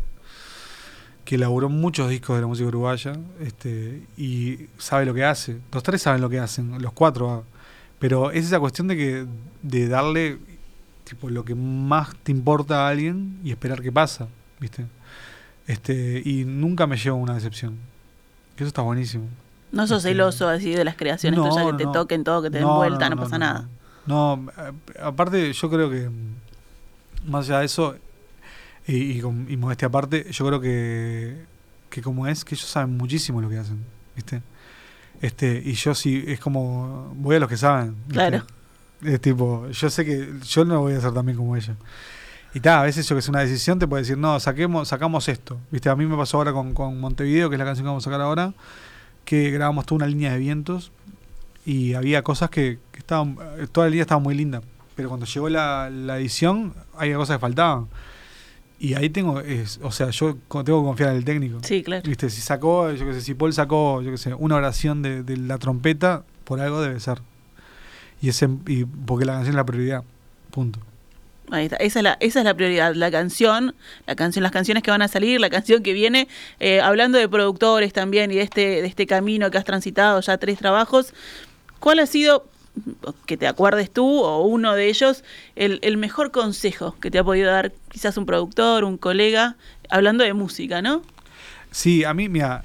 que 1.25 1.37
elaboró 1.37 1.69
muchos 1.69 2.11
discos 2.11 2.37
de 2.37 2.43
la 2.43 2.47
música 2.47 2.69
uruguaya 2.69 3.13
este, 3.41 4.03
y 4.17 4.67
sabe 4.79 5.07
lo 5.07 5.15
que 5.15 5.25
hace. 5.25 5.59
Los 5.73 5.83
tres 5.83 6.03
saben 6.03 6.21
lo 6.21 6.29
que 6.29 6.39
hacen, 6.39 6.81
los 6.83 6.93
cuatro. 6.93 7.31
ah. 7.31 7.43
Pero 7.99 8.31
es 8.31 8.45
esa 8.47 8.61
cuestión 8.61 8.89
de 8.89 8.97
que 8.97 9.27
de 9.63 9.89
darle 9.89 10.39
tipo 11.05 11.31
lo 11.31 11.45
que 11.45 11.55
más 11.55 12.15
te 12.23 12.33
importa 12.33 12.87
a 12.87 12.91
alguien 12.91 13.39
y 13.45 13.51
esperar 13.51 13.81
qué 13.81 13.93
pasa, 13.93 14.29
¿viste? 14.61 14.87
Este, 15.67 16.21
y 16.25 16.45
nunca 16.45 16.87
me 16.87 16.97
lleva 16.97 17.17
una 17.17 17.35
decepción. 17.35 17.79
Eso 18.57 18.67
está 18.67 18.83
buenísimo. 18.83 19.29
No 19.75 19.87
sos 19.87 19.99
Este, 19.99 20.11
celoso 20.11 20.49
así 20.49 20.71
de 20.75 20.85
las 20.85 20.97
creaciones 20.97 21.39
no, 21.39 21.49
tuyas, 21.49 21.67
que 21.73 21.77
te 21.79 21.85
no. 21.85 21.93
toquen 21.93 22.25
todo, 22.25 22.43
que 22.43 22.51
te 22.51 22.59
den 22.59 22.67
No, 22.67 22.77
vuelta, 22.77 23.11
no, 23.11 23.17
pasa 23.17 23.39
nada. 23.39 23.69
No, 24.07 24.47
aparte 25.03 25.53
yo 25.53 25.71
creo 25.71 25.91
que 25.91 26.09
más 27.27 27.47
allá 27.49 27.61
de 27.61 27.67
eso 27.67 27.97
y, 28.87 28.97
y, 29.19 29.21
con- 29.21 29.47
y 29.49 29.57
modestia 29.57 29.89
aparte, 29.89 30.31
yo 30.31 30.47
creo 30.47 30.61
que, 30.61 31.45
que 31.91 32.03
como 32.03 32.27
es, 32.27 32.45
que 32.45 32.55
ellos 32.55 32.69
saben 32.69 32.97
muchísimo 32.97 33.41
lo 33.41 33.49
que 33.49 33.59
hacen, 33.59 33.83
¿viste? 34.15 34.43
Este, 35.21 35.63
y 35.65 35.73
yo 35.73 35.95
sí, 35.95 36.23
es 36.27 36.39
como, 36.39 37.13
voy 37.17 37.37
a 37.37 37.41
los 37.41 37.49
que 37.49 37.57
saben. 37.57 37.95
¿viste? 38.07 38.13
Claro. 38.15 38.45
Es 39.03 39.21
tipo, 39.21 39.69
yo 39.71 39.91
sé 39.91 40.05
que 40.05 40.35
yo 40.47 40.65
no 40.65 40.81
voy 40.81 40.95
a 40.95 41.01
ser 41.01 41.13
también 41.13 41.37
como 41.39 41.57
ellos. 41.57 41.77
Y 42.53 42.61
tal, 42.61 42.79
a 42.81 42.83
veces 42.83 43.09
yo 43.09 43.15
que 43.17 43.21
es 43.21 43.29
una 43.29 43.41
decisión 43.41 43.79
te 43.79 43.87
puede 43.89 44.03
decir, 44.03 44.17
no, 44.19 44.39
saquemos, 44.39 44.89
sacamos 44.89 45.29
esto. 45.29 45.59
¿Viste? 45.71 45.89
A 45.89 45.97
mí 45.97 46.05
me 46.07 46.17
pasó 46.17 46.37
ahora 46.37 46.53
con, 46.53 46.73
con 46.75 47.01
Montevideo, 47.01 47.49
que 47.49 47.57
es 47.57 47.59
la 47.59 47.65
canción 47.65 47.85
que 47.85 47.89
vamos 47.89 48.05
a 48.07 48.11
sacar 48.11 48.21
ahora, 48.21 48.53
que 49.25 49.51
grabamos 49.51 49.87
toda 49.87 49.97
una 49.97 50.07
línea 50.07 50.33
de 50.33 50.39
vientos 50.39 50.93
y 51.65 51.95
había 51.95 52.23
cosas 52.23 52.51
que, 52.51 52.79
que 52.93 52.99
estaban, 52.99 53.37
toda 53.73 53.87
la 53.87 53.91
línea 53.91 54.03
estaba 54.03 54.21
muy 54.21 54.35
linda, 54.35 54.63
pero 54.95 55.09
cuando 55.09 55.27
llegó 55.27 55.49
la, 55.49 55.91
la 55.91 56.19
edición, 56.19 56.75
había 56.97 57.17
cosas 57.17 57.37
que 57.37 57.41
faltaban. 57.41 57.89
Y 58.79 58.95
ahí 58.95 59.09
tengo, 59.09 59.41
es, 59.41 59.81
o 59.83 59.91
sea, 59.91 60.11
yo 60.11 60.37
tengo 60.49 60.83
que 60.83 60.87
confiar 60.87 61.11
en 61.11 61.17
el 61.17 61.25
técnico. 61.25 61.59
Sí, 61.63 61.83
claro. 61.83 62.03
¿Viste? 62.07 62.29
Si 62.29 62.41
sacó, 62.41 62.93
yo 62.93 63.07
que 63.07 63.15
sé, 63.15 63.21
si 63.23 63.35
Paul 63.35 63.53
sacó, 63.53 64.03
yo 64.03 64.11
que 64.11 64.19
sé, 64.19 64.35
una 64.35 64.57
oración 64.57 65.01
de, 65.01 65.23
de 65.23 65.37
la 65.37 65.59
trompeta, 65.59 66.25
por 66.45 66.61
algo 66.61 66.83
debe 66.83 67.01
ser. 67.01 67.23
Y 68.21 68.29
ese, 68.29 68.49
y 68.67 68.85
porque 68.85 69.25
la 69.25 69.35
canción 69.35 69.53
es 69.53 69.57
la 69.57 69.65
prioridad. 69.65 70.05
Punto. 70.51 70.81
Esa 71.53 71.77
es 71.77 71.95
la, 72.03 72.17
esa 72.21 72.39
es 72.41 72.45
la 72.45 72.55
prioridad, 72.55 72.95
la 72.95 73.11
canción, 73.11 73.75
la 74.07 74.17
canción, 74.17 74.43
las 74.43 74.51
canciones 74.53 74.83
que 74.83 74.91
van 74.91 75.03
a 75.03 75.09
salir, 75.09 75.41
la 75.41 75.51
canción 75.51 75.83
que 75.83 75.93
viene. 75.93 76.27
Eh, 76.59 76.81
hablando 76.81 77.19
de 77.19 77.29
productores 77.29 77.93
también 77.93 78.31
y 78.31 78.37
de 78.37 78.43
este, 78.43 78.83
de 78.83 78.87
este 78.87 79.07
camino 79.07 79.51
que 79.51 79.59
has 79.59 79.65
transitado, 79.65 80.21
ya 80.21 80.39
tres 80.39 80.59
trabajos, 80.59 81.13
¿cuál 81.81 81.99
ha 81.99 82.07
sido, 82.07 82.47
que 83.27 83.37
te 83.37 83.47
acuerdes 83.47 83.91
tú 83.91 84.21
o 84.23 84.47
uno 84.47 84.75
de 84.75 84.89
ellos, 84.89 85.23
el, 85.55 85.79
el 85.83 85.97
mejor 85.97 86.31
consejo 86.33 86.97
que 87.01 87.11
te 87.11 87.19
ha 87.19 87.25
podido 87.25 87.51
dar 87.51 87.73
quizás 87.91 88.17
un 88.17 88.27
productor, 88.27 88.83
un 88.85 88.97
colega, 88.97 89.57
hablando 89.91 90.25
de 90.25 90.33
música, 90.33 90.83
¿no? 90.83 91.03
Sí, 91.71 92.05
a 92.05 92.15
mí, 92.15 92.29
mira, 92.29 92.65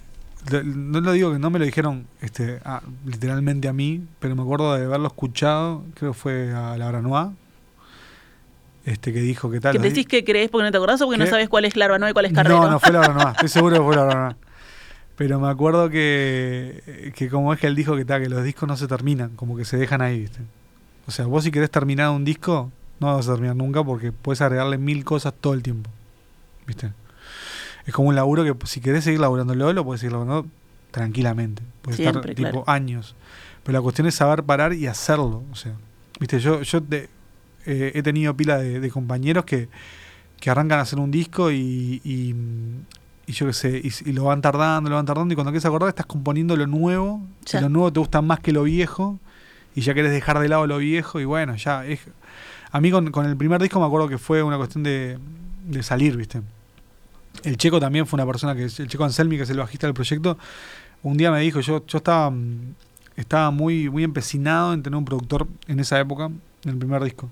no 0.63 1.01
lo 1.01 1.11
digo 1.11 1.33
que 1.33 1.37
no 1.39 1.49
me 1.49 1.59
lo 1.59 1.65
dijeron 1.65 2.07
este, 2.21 2.59
a- 2.63 2.81
literalmente 3.05 3.67
a 3.67 3.73
mí, 3.73 4.01
pero 4.19 4.35
me 4.35 4.41
acuerdo 4.41 4.75
de 4.75 4.85
haberlo 4.85 5.07
escuchado, 5.07 5.83
creo 5.95 6.13
que 6.13 6.17
fue 6.17 6.53
a 6.53 6.77
la 6.77 6.87
Granois, 6.87 7.35
este, 8.89 9.13
que 9.13 9.21
dijo 9.21 9.51
que 9.51 9.59
tal. 9.59 9.73
Que 9.73 9.79
te 9.79 9.89
decís 9.89 10.07
que 10.07 10.23
crees 10.23 10.49
porque 10.49 10.63
no 10.63 10.71
te 10.71 10.77
acordás 10.77 10.99
o 11.01 11.05
porque 11.05 11.19
no 11.19 11.25
¿Qué? 11.25 11.29
sabes 11.29 11.47
cuál 11.47 11.65
es 11.65 11.75
Larvanoa 11.75 12.09
y 12.09 12.13
cuál 12.13 12.25
es 12.25 12.33
Carrero. 12.33 12.61
No, 12.61 12.71
no 12.71 12.79
fue 12.79 12.91
la 12.91 13.01
Granois, 13.01 13.27
estoy 13.35 13.49
seguro 13.49 13.75
que 13.77 13.83
fue 13.83 13.95
la 13.95 14.05
Granois. 14.05 14.35
Pero 15.15 15.39
me 15.39 15.47
acuerdo 15.47 15.89
que, 15.89 17.11
que 17.15 17.29
como 17.29 17.53
es 17.53 17.59
que 17.59 17.67
él 17.67 17.75
dijo 17.75 17.95
que, 17.95 18.05
tal 18.05 18.23
que 18.23 18.29
los 18.29 18.43
discos 18.43 18.67
no 18.67 18.77
se 18.77 18.87
terminan, 18.87 19.35
como 19.35 19.55
que 19.55 19.65
se 19.65 19.77
dejan 19.77 20.01
ahí, 20.01 20.21
¿viste? 20.21 20.39
O 21.05 21.11
sea, 21.11 21.25
vos 21.25 21.43
si 21.43 21.51
querés 21.51 21.69
terminar 21.69 22.09
un 22.09 22.25
disco, 22.25 22.71
no 22.99 23.15
vas 23.15 23.27
a 23.27 23.33
terminar 23.33 23.55
nunca 23.55 23.83
porque 23.83 24.11
puedes 24.11 24.41
agregarle 24.41 24.77
mil 24.77 25.03
cosas 25.05 25.33
todo 25.39 25.53
el 25.53 25.61
tiempo, 25.61 25.91
¿viste? 26.65 26.91
Es 27.85 27.93
como 27.93 28.09
un 28.09 28.15
laburo 28.15 28.43
que 28.43 28.55
si 28.65 28.81
querés 28.81 29.03
seguir 29.03 29.19
laburándolo, 29.19 29.71
lo 29.73 29.83
puedes 29.83 30.01
seguir 30.01 30.13
laburando 30.13 30.47
tranquilamente. 30.89 31.61
Puede 31.81 32.03
estar 32.03 32.21
tipo 32.33 32.63
años. 32.65 33.15
Pero 33.63 33.77
la 33.77 33.81
cuestión 33.81 34.07
es 34.07 34.15
saber 34.15 34.43
parar 34.43 34.73
y 34.73 34.87
hacerlo. 34.87 35.43
O 35.51 35.55
sea, 35.55 35.73
viste, 36.19 36.39
yo, 36.39 36.61
yo 36.61 36.81
eh, 37.71 37.91
he 37.93 38.01
tenido 38.01 38.35
pila 38.35 38.57
de, 38.57 38.89
compañeros 38.89 39.45
que, 39.45 39.69
que, 40.39 40.49
arrancan 40.49 40.79
a 40.79 40.81
hacer 40.81 40.97
un 40.97 41.11
disco 41.11 41.51
y, 41.51 42.01
y, 42.03 42.33
yo 43.31 43.45
qué 43.45 43.53
sé, 43.53 43.81
y, 43.83 44.11
lo 44.11 44.23
van 44.23 44.41
tardando, 44.41 44.89
lo 44.89 44.95
van 44.95 45.05
tardando, 45.05 45.31
y 45.33 45.35
cuando 45.35 45.51
quieres 45.51 45.65
acordar 45.65 45.89
estás 45.89 46.07
componiendo 46.07 46.57
lo 46.57 46.65
nuevo, 46.65 47.21
y 47.53 47.61
lo 47.61 47.69
nuevo 47.69 47.93
te 47.93 47.99
gusta 47.99 48.23
más 48.23 48.39
que 48.39 48.51
lo 48.51 48.63
viejo, 48.63 49.19
y 49.75 49.81
ya 49.81 49.93
querés 49.93 50.11
dejar 50.11 50.39
de 50.39 50.49
lado 50.49 50.65
lo 50.65 50.79
viejo, 50.79 51.19
y 51.19 51.25
bueno, 51.25 51.55
ya 51.55 51.85
es... 51.85 51.99
A 52.71 52.81
mí 52.81 52.89
con, 52.89 53.11
con 53.11 53.27
el 53.27 53.37
primer 53.37 53.61
disco 53.61 53.79
me 53.79 53.85
acuerdo 53.85 54.07
que 54.07 54.17
fue 54.17 54.41
una 54.41 54.57
cuestión 54.57 54.83
de, 54.83 55.19
de 55.65 55.83
salir, 55.83 56.17
¿viste? 56.17 56.41
El 57.43 57.57
Checo 57.57 57.79
también 57.79 58.07
fue 58.07 58.17
una 58.17 58.25
persona 58.25 58.55
que, 58.55 58.63
el 58.63 58.87
Checo 58.87 59.03
Anselmi, 59.03 59.37
que 59.37 59.43
es 59.43 59.49
el 59.51 59.59
bajista 59.59 59.85
del 59.85 59.93
proyecto, 59.93 60.39
un 61.03 61.17
día 61.17 61.31
me 61.31 61.39
dijo, 61.39 61.59
yo, 61.59 61.85
yo 61.85 61.97
estaba, 61.99 62.33
estaba 63.15 63.51
muy, 63.51 63.89
muy 63.89 64.03
empecinado 64.03 64.73
en 64.73 64.81
tener 64.81 64.97
un 64.97 65.05
productor 65.05 65.47
en 65.67 65.79
esa 65.79 65.99
época, 65.99 66.31
en 66.63 66.71
el 66.71 66.77
primer 66.77 67.03
disco, 67.03 67.29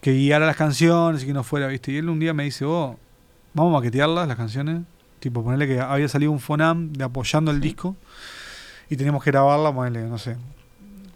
que 0.00 0.12
guiara 0.12 0.46
las 0.46 0.56
canciones 0.56 1.22
y 1.22 1.26
que 1.26 1.32
no 1.32 1.42
fuera, 1.42 1.66
¿viste? 1.66 1.92
Y 1.92 1.96
él 1.98 2.08
un 2.08 2.18
día 2.18 2.34
me 2.34 2.44
dice, 2.44 2.64
oh, 2.64 2.98
vamos 3.54 3.72
a 3.72 3.78
maquetearlas, 3.78 4.28
las 4.28 4.36
canciones, 4.36 4.82
tipo, 5.20 5.42
ponerle 5.42 5.66
que 5.66 5.80
había 5.80 6.08
salido 6.08 6.32
un 6.32 6.40
Fonam 6.40 6.92
de 6.92 7.04
apoyando 7.04 7.50
el 7.50 7.60
disco 7.60 7.96
y 8.88 8.96
teníamos 8.96 9.22
que 9.22 9.30
grabarla, 9.30 9.72
ponerle, 9.74 10.04
no 10.04 10.18
sé, 10.18 10.36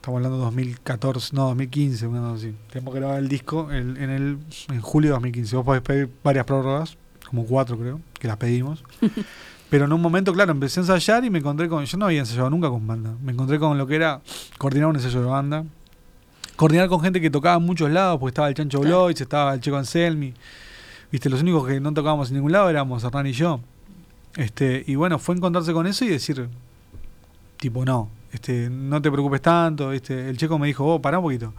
estamos 0.00 0.16
hablando 0.16 0.38
de 0.38 0.44
2014, 0.44 1.36
no, 1.36 1.48
2015, 1.48 2.06
una 2.06 2.32
así. 2.32 2.54
Teníamos 2.70 2.94
que 2.94 3.00
grabar 3.00 3.18
el 3.18 3.28
disco 3.28 3.70
en, 3.70 3.98
el, 3.98 4.38
en 4.70 4.80
julio 4.80 5.10
de 5.10 5.12
2015. 5.12 5.56
Vos 5.56 5.64
podés 5.64 5.82
pedir 5.82 6.10
varias 6.24 6.46
prórrogas, 6.46 6.96
como 7.28 7.44
cuatro 7.44 7.78
creo, 7.78 8.00
que 8.18 8.26
las 8.26 8.38
pedimos. 8.38 8.82
Pero 9.70 9.84
en 9.84 9.92
un 9.92 10.00
momento, 10.00 10.32
claro, 10.32 10.52
empecé 10.52 10.80
a 10.80 10.82
ensayar 10.82 11.24
y 11.24 11.30
me 11.30 11.38
encontré 11.38 11.68
con. 11.68 11.84
Yo 11.84 11.98
no 11.98 12.06
había 12.06 12.20
ensayado 12.20 12.48
nunca 12.48 12.70
con 12.70 12.86
banda. 12.86 13.14
Me 13.22 13.32
encontré 13.32 13.58
con 13.58 13.76
lo 13.76 13.86
que 13.86 13.94
era 13.94 14.20
coordinar 14.56 14.88
un 14.88 14.96
ensayo 14.96 15.20
de 15.20 15.26
banda. 15.28 15.64
Coordinar 16.60 16.90
con 16.90 17.00
gente 17.00 17.22
que 17.22 17.30
tocaba 17.30 17.56
en 17.56 17.64
muchos 17.64 17.90
lados, 17.90 18.20
porque 18.20 18.32
estaba 18.32 18.48
el 18.48 18.54
Chancho 18.54 18.80
Blois, 18.80 19.18
estaba 19.18 19.54
el 19.54 19.62
Checo 19.62 19.78
Anselmi. 19.78 20.34
Viste, 21.10 21.30
los 21.30 21.40
únicos 21.40 21.66
que 21.66 21.80
no 21.80 21.94
tocábamos 21.94 22.28
en 22.28 22.34
ningún 22.34 22.52
lado 22.52 22.68
éramos 22.68 23.02
Hernán 23.02 23.28
y 23.28 23.32
yo. 23.32 23.60
Este, 24.36 24.84
y 24.86 24.94
bueno, 24.94 25.18
fue 25.18 25.34
encontrarse 25.34 25.72
con 25.72 25.86
eso 25.86 26.04
y 26.04 26.08
decir, 26.08 26.50
tipo, 27.56 27.86
no, 27.86 28.10
este, 28.30 28.68
no 28.68 29.00
te 29.00 29.10
preocupes 29.10 29.40
tanto. 29.40 29.90
Este, 29.90 30.28
el 30.28 30.36
checo 30.36 30.58
me 30.58 30.66
dijo, 30.66 30.84
oh, 30.84 31.00
pará 31.00 31.18
un 31.18 31.24
poquito. 31.24 31.54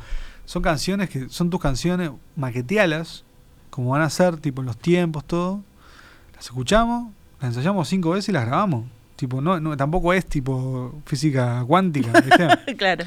Son 0.45 0.61
canciones 0.61 1.09
que 1.09 1.29
son 1.29 1.49
tus 1.49 1.59
canciones, 1.59 2.11
maquetealas, 2.35 3.23
como 3.71 3.89
van 3.89 4.03
a 4.03 4.09
ser, 4.11 4.37
tipo, 4.37 4.61
en 4.61 4.67
los 4.67 4.77
tiempos, 4.77 5.25
todo. 5.25 5.63
Las 6.35 6.45
escuchamos, 6.45 7.11
las 7.39 7.55
ensayamos 7.55 7.87
cinco 7.87 8.11
veces 8.11 8.29
y 8.29 8.33
las 8.33 8.45
grabamos. 8.45 8.85
Tipo, 9.15 9.41
no, 9.41 9.59
no 9.59 9.75
tampoco 9.75 10.13
es 10.13 10.27
tipo 10.27 10.93
física 11.07 11.65
cuántica, 11.65 12.23
claro. 12.77 13.05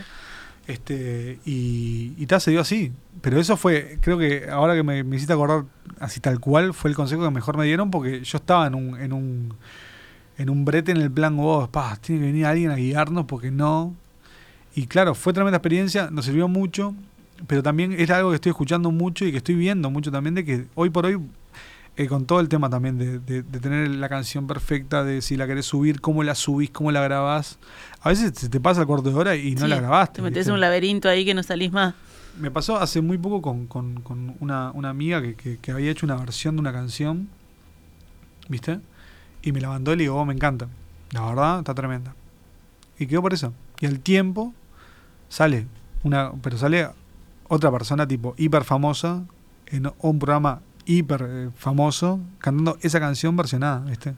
Este, 0.67 1.39
y, 1.45 2.15
y 2.17 2.27
se 2.41 2.51
dio 2.51 2.61
así. 2.61 2.93
Pero 3.21 3.39
eso 3.39 3.57
fue, 3.57 3.99
creo 4.01 4.19
que 4.19 4.49
ahora 4.51 4.75
que 4.75 4.83
me, 4.83 5.05
me, 5.05 5.17
hiciste 5.17 5.33
acordar 5.33 5.65
así 6.01 6.21
tal 6.21 6.41
cual, 6.41 6.75
fue 6.75 6.91
el 6.91 6.97
consejo 6.97 7.23
que 7.23 7.31
mejor 7.31 7.57
me 7.57 7.65
dieron 7.65 7.91
porque 7.91 8.23
yo 8.23 8.39
estaba 8.39 8.67
en 8.67 8.75
un, 8.75 9.01
en 9.01 9.13
un, 9.13 9.55
en 10.39 10.51
un 10.51 10.65
brete 10.65 10.93
en 10.93 10.99
el 10.99 11.11
plan, 11.11 11.37
oh, 11.39 11.69
pa, 11.71 11.97
tiene 11.97 12.21
que 12.21 12.27
venir 12.27 12.47
alguien 12.47 12.71
a 12.71 12.77
guiarnos 12.77 13.27
porque 13.27 13.51
no. 13.51 13.95
Y 14.75 14.87
claro, 14.87 15.15
fue 15.15 15.33
tremenda 15.33 15.59
experiencia, 15.59 16.11
nos 16.11 16.25
sirvió 16.25 16.49
mucho, 16.49 16.95
pero 17.47 17.63
también 17.63 17.93
es 17.93 18.11
algo 18.11 18.31
que 18.31 18.37
estoy 18.37 18.51
escuchando 18.51 18.91
mucho 18.91 19.25
y 19.25 19.31
que 19.31 19.39
estoy 19.39 19.55
viendo 19.55 19.91
mucho 19.91 20.11
también 20.11 20.35
de 20.35 20.45
que 20.45 20.67
hoy 20.75 20.91
por 20.91 21.07
hoy 21.07 21.21
eh, 21.97 22.09
con 22.09 22.27
todo 22.27 22.41
el 22.41 22.49
tema 22.49 22.69
también 22.69 22.99
de, 22.99 23.21
de, 23.21 23.43
tener 23.61 23.89
la 23.89 24.09
canción 24.09 24.49
perfecta, 24.49 25.05
de 25.05 25.23
si 25.23 25.37
la 25.37 25.47
querés 25.47 25.67
subir, 25.67 26.01
cómo 26.01 26.25
la 26.25 26.35
subís, 26.35 26.71
cómo 26.71 26.91
la 26.91 27.01
grabás. 27.01 27.59
A 28.01 28.09
veces 28.09 28.33
se 28.35 28.49
te 28.49 28.59
pasa 28.59 28.81
el 28.81 28.87
corto 28.89 29.11
de 29.11 29.15
hora 29.15 29.37
y 29.37 29.55
no 29.55 29.69
la 29.69 29.77
grabaste. 29.77 30.17
Te 30.17 30.23
metes 30.23 30.49
en 30.49 30.55
un 30.55 30.61
laberinto 30.61 31.09
ahí 31.09 31.25
que 31.25 31.35
no 31.35 31.43
salís 31.45 31.71
más. 31.71 31.95
Me 32.41 32.51
pasó 32.51 32.79
hace 32.79 33.01
muy 33.01 33.17
poco 33.17 33.41
con, 33.41 33.69
con, 33.69 34.01
con 34.01 34.35
una, 34.41 34.73
una, 34.73 34.91
amiga 34.91 35.23
que, 35.23 35.59
que, 35.59 35.71
había 35.71 35.93
hecho 35.93 36.05
una 36.05 36.17
versión 36.17 36.57
de 36.57 36.61
una 36.61 36.73
canción, 36.73 37.29
¿viste? 38.49 38.81
Y 39.43 39.53
me 39.53 39.61
la 39.61 39.69
mandó 39.69 39.93
y 39.93 39.97
le 39.97 40.03
digo, 40.03 40.17
oh, 40.17 40.25
me 40.25 40.35
encanta. 40.35 40.67
La 41.13 41.25
verdad, 41.27 41.61
está 41.61 41.75
tremenda. 41.75 42.17
Y 42.99 43.07
quedó 43.07 43.23
por 43.23 43.35
eso. 43.35 43.53
Y 43.79 43.87
al 43.87 44.01
tiempo 44.01 44.53
sale 45.29 45.69
una, 46.03 46.33
pero 46.43 46.59
sale 46.59 46.89
otra 47.47 47.71
persona 47.71 48.09
tipo 48.09 48.35
hiper 48.37 48.65
famosa 48.65 49.23
en 49.67 49.93
un 50.01 50.19
programa 50.19 50.61
hiper 50.87 51.27
eh, 51.29 51.51
famoso 51.57 52.21
cantando 52.39 52.79
esa 52.83 53.01
canción 53.01 53.37
versionada, 53.37 53.81
¿viste? 53.81 54.15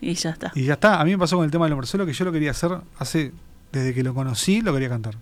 Y 0.00 0.14
ya 0.14 0.30
está. 0.30 0.52
Y 0.54 0.64
ya 0.64 0.74
está. 0.74 1.00
A 1.00 1.04
mí 1.04 1.10
me 1.10 1.18
pasó 1.18 1.36
con 1.36 1.44
el 1.44 1.50
tema 1.50 1.66
del 1.66 1.72
hombre 1.72 1.86
solo 1.86 2.06
que 2.06 2.12
yo 2.12 2.24
lo 2.24 2.32
quería 2.32 2.50
hacer 2.52 2.78
hace. 2.98 3.32
Desde 3.72 3.94
que 3.94 4.02
lo 4.02 4.14
conocí, 4.14 4.62
lo 4.62 4.72
quería 4.72 4.88
cantar. 4.88 5.14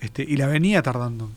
Este, 0.00 0.22
y 0.22 0.36
la 0.36 0.46
venía 0.46 0.82
tardando. 0.82 1.30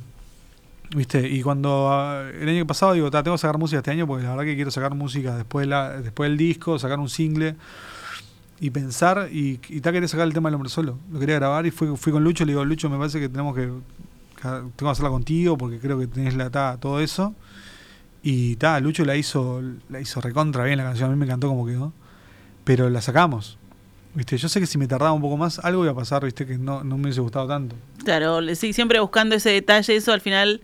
¿Viste? 0.93 1.25
Y 1.25 1.41
cuando 1.41 1.89
ah, 1.89 2.29
el 2.37 2.49
año 2.49 2.67
pasado 2.67 2.91
digo, 2.93 3.09
tengo 3.09 3.35
que 3.35 3.37
sacar 3.37 3.57
música 3.57 3.77
este 3.77 3.91
año 3.91 4.05
porque 4.05 4.23
la 4.23 4.31
verdad 4.31 4.43
que 4.43 4.55
quiero 4.55 4.71
sacar 4.71 4.93
música 4.93 5.37
después, 5.37 5.65
la, 5.65 6.01
después 6.01 6.29
del 6.29 6.37
disco, 6.37 6.77
sacar 6.79 6.99
un 6.99 7.07
single 7.07 7.55
y 8.59 8.71
pensar. 8.71 9.29
Y, 9.31 9.61
y 9.69 9.79
ta 9.79 9.93
quería 9.93 10.09
sacar 10.09 10.27
el 10.27 10.33
tema 10.33 10.49
del 10.49 10.55
hombre 10.55 10.69
solo. 10.69 10.99
Lo 11.11 11.19
quería 11.19 11.35
grabar 11.35 11.65
y 11.65 11.71
fui, 11.71 11.95
fui 11.95 12.11
con 12.11 12.23
Lucho. 12.23 12.43
Le 12.43 12.51
digo, 12.51 12.65
Lucho, 12.65 12.89
me 12.89 12.97
parece 12.97 13.19
que 13.19 13.29
tenemos 13.29 13.55
que. 13.55 13.71
Tengo 14.41 14.71
que 14.75 14.89
hacerla 14.89 15.11
contigo 15.11 15.55
porque 15.55 15.79
creo 15.79 15.99
que 15.99 16.07
tenés 16.07 16.35
la 16.35 16.49
ta, 16.49 16.77
todo 16.77 16.99
eso. 16.99 17.35
Y 18.23 18.55
ta, 18.57 18.79
Lucho 18.79 19.03
la 19.03 19.15
hizo, 19.15 19.61
la 19.89 19.99
hizo 19.99 20.21
recontra 20.21 20.63
bien 20.63 20.77
la 20.77 20.83
canción, 20.83 21.09
a 21.09 21.13
mí 21.13 21.19
me 21.19 21.25
encantó 21.25 21.47
como 21.47 21.65
quedó. 21.65 21.93
Pero 22.63 22.89
la 22.89 23.01
sacamos. 23.01 23.57
¿Viste? 24.13 24.37
Yo 24.37 24.49
sé 24.49 24.59
que 24.59 24.65
si 24.65 24.77
me 24.77 24.87
tardaba 24.87 25.13
un 25.13 25.21
poco 25.21 25.37
más, 25.37 25.59
algo 25.59 25.83
iba 25.83 25.93
a 25.93 25.95
pasar, 25.95 26.25
¿viste? 26.25 26.45
Que 26.45 26.57
no, 26.57 26.83
no 26.83 26.97
me 26.97 27.03
hubiese 27.03 27.21
gustado 27.21 27.47
tanto. 27.47 27.75
Claro, 28.03 28.41
sí, 28.55 28.73
siempre 28.73 28.99
buscando 28.99 29.35
ese 29.35 29.51
detalle, 29.51 29.95
eso 29.95 30.11
al 30.11 30.21
final 30.21 30.61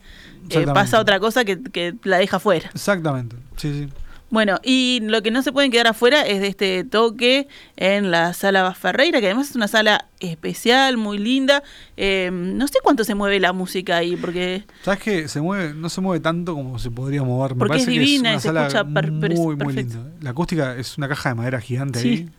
eh, 0.49 0.65
pasa 0.73 0.99
otra 0.99 1.19
cosa 1.19 1.45
que, 1.45 1.61
que 1.61 1.95
la 2.03 2.17
deja 2.17 2.39
fuera. 2.39 2.69
Exactamente, 2.73 3.37
sí, 3.55 3.71
sí. 3.71 3.93
Bueno, 4.29 4.59
y 4.61 4.99
lo 5.03 5.21
que 5.23 5.31
no 5.31 5.41
se 5.41 5.53
pueden 5.53 5.71
quedar 5.71 5.87
afuera 5.87 6.25
es 6.25 6.41
de 6.41 6.47
este 6.47 6.83
toque 6.83 7.47
en 7.77 8.11
la 8.11 8.33
sala 8.33 8.73
Ferreira, 8.73 9.21
que 9.21 9.27
además 9.27 9.49
es 9.49 9.55
una 9.55 9.69
sala 9.69 10.09
especial, 10.19 10.97
muy 10.97 11.17
linda. 11.17 11.63
Eh, 11.95 12.29
no 12.31 12.67
sé 12.67 12.79
cuánto 12.83 13.05
se 13.05 13.15
mueve 13.15 13.39
la 13.39 13.53
música 13.53 13.95
ahí, 13.95 14.17
porque... 14.17 14.65
¿Sabes 14.83 14.99
que 14.99 15.27
Se 15.29 15.39
mueve, 15.39 15.73
no 15.73 15.87
se 15.87 16.01
mueve 16.01 16.19
tanto 16.19 16.55
como 16.55 16.77
se 16.77 16.91
podría 16.91 17.23
mover. 17.23 17.55
Me 17.55 17.59
porque 17.59 17.77
es 17.77 17.85
divina, 17.85 18.31
que 18.31 18.37
es 18.37 18.45
una 18.45 18.69
sala 18.69 18.83
muy, 18.83 19.55
muy 19.55 19.73
linda. 19.73 20.11
La 20.19 20.31
acústica 20.31 20.75
es 20.75 20.97
una 20.97 21.07
caja 21.07 21.29
de 21.29 21.35
madera 21.35 21.61
gigante 21.61 21.99
ahí. 21.99 22.29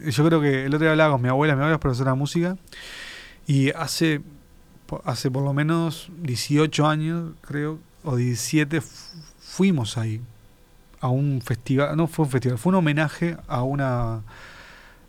Yo 0.00 0.26
creo 0.26 0.40
que 0.40 0.64
el 0.64 0.74
otro 0.74 0.80
día 0.80 0.90
hablaba 0.90 1.12
con 1.12 1.22
mi 1.22 1.28
abuela, 1.28 1.54
mi 1.54 1.60
abuela 1.60 1.76
es 1.76 1.80
profesora 1.80 2.10
de 2.10 2.18
música, 2.18 2.56
y 3.46 3.70
hace, 3.70 4.20
hace 5.04 5.30
por 5.30 5.44
lo 5.44 5.54
menos 5.54 6.10
18 6.22 6.86
años, 6.86 7.32
creo, 7.40 7.78
o 8.02 8.16
17, 8.16 8.82
fuimos 9.38 9.96
ahí 9.96 10.20
a 11.06 11.10
un 11.10 11.40
festival, 11.40 11.96
no 11.96 12.06
fue 12.06 12.24
un 12.24 12.30
festival, 12.30 12.58
fue 12.58 12.70
un 12.70 12.76
homenaje 12.76 13.36
a 13.48 13.62
una 13.62 14.22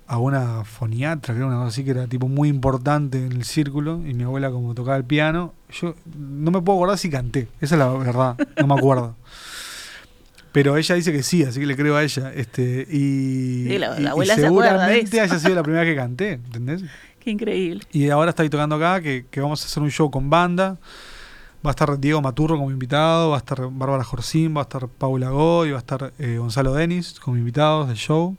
a 0.10 0.20
una 0.20 0.64
foniatra, 0.64 1.34
creo 1.34 1.48
una 1.48 1.58
cosa 1.58 1.68
así 1.68 1.84
que 1.84 1.92
era 1.92 2.08
tipo 2.08 2.30
muy 2.30 2.48
importante 2.48 3.26
en 3.26 3.34
el 3.34 3.44
círculo 3.44 4.02
y 4.08 4.14
mi 4.14 4.24
abuela 4.24 4.50
como 4.50 4.74
tocaba 4.74 4.96
el 4.96 5.04
piano, 5.04 5.54
yo 5.70 5.96
no 6.18 6.50
me 6.50 6.62
puedo 6.62 6.78
acordar 6.78 6.98
si 6.98 7.10
canté, 7.10 7.50
esa 7.60 7.76
es 7.76 7.80
la 7.80 7.90
verdad, 7.90 8.38
no 8.58 8.68
me 8.68 8.76
acuerdo. 8.76 9.16
Pero 10.54 10.78
ella 10.78 10.96
dice 10.96 11.12
que 11.12 11.24
sí, 11.24 11.44
así 11.44 11.60
que 11.60 11.66
le 11.66 11.76
creo 11.76 11.98
a 11.98 12.04
ella. 12.04 12.32
Este, 12.34 12.88
y, 12.90 13.78
la, 13.78 14.12
abuela 14.12 14.34
seguramente 14.34 15.20
haya 15.20 15.38
sido 15.38 15.54
la 15.54 15.62
primera 15.62 15.84
que 15.84 15.96
canté, 15.96 16.32
¿entendés? 16.32 16.84
Qué 17.20 17.30
increíble. 17.30 17.84
Y 17.92 18.10
ahora 18.10 18.30
estoy 18.30 18.50
tocando 18.50 18.76
acá, 18.78 19.02
que, 19.02 19.26
que 19.30 19.42
vamos 19.42 19.62
a 19.62 19.66
hacer 19.66 19.84
un 19.84 19.92
show 19.92 20.10
con 20.10 20.30
banda. 20.30 20.80
Va 21.68 21.72
a 21.72 21.74
estar 21.74 22.00
Diego 22.00 22.22
Maturro 22.22 22.56
como 22.56 22.72
invitado, 22.72 23.32
va 23.32 23.36
a 23.36 23.40
estar 23.40 23.60
Bárbara 23.70 24.02
Jorcín, 24.02 24.56
va 24.56 24.62
a 24.62 24.64
estar 24.64 24.88
Paula 24.88 25.32
Goy, 25.32 25.72
va 25.72 25.76
a 25.76 25.80
estar 25.80 26.14
eh, 26.18 26.38
Gonzalo 26.38 26.74
Denis 26.74 27.20
como 27.20 27.36
invitados 27.36 27.90
del 27.90 27.98
show, 27.98 28.38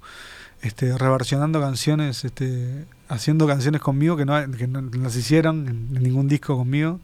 este, 0.62 0.96
reversionando 0.96 1.60
canciones, 1.60 2.24
este, 2.24 2.86
haciendo 3.06 3.46
canciones 3.46 3.82
conmigo 3.82 4.16
que 4.16 4.24
no, 4.24 4.50
que 4.52 4.66
no 4.66 4.80
las 4.80 5.14
hicieron 5.14 5.68
en, 5.68 6.02
ningún 6.02 6.26
disco 6.26 6.56
conmigo. 6.56 7.00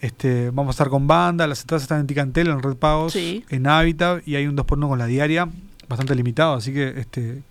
Este, 0.00 0.50
vamos 0.50 0.68
a 0.68 0.74
estar 0.74 0.88
con 0.88 1.08
banda, 1.08 1.48
las 1.48 1.62
entradas 1.62 1.82
están 1.82 1.98
en 1.98 2.06
Ticantel, 2.06 2.46
en 2.46 2.62
Red 2.62 2.76
Pagos, 2.76 3.16
en 3.16 3.66
Habitat 3.66 4.22
y 4.28 4.36
hay 4.36 4.46
un 4.46 4.56
2x1 4.56 4.88
con 4.88 5.00
la 5.00 5.06
diaria, 5.06 5.48
bastante 5.88 6.14
limitado, 6.14 6.54
así 6.54 6.72
que 6.72 6.90
este, 6.90 7.42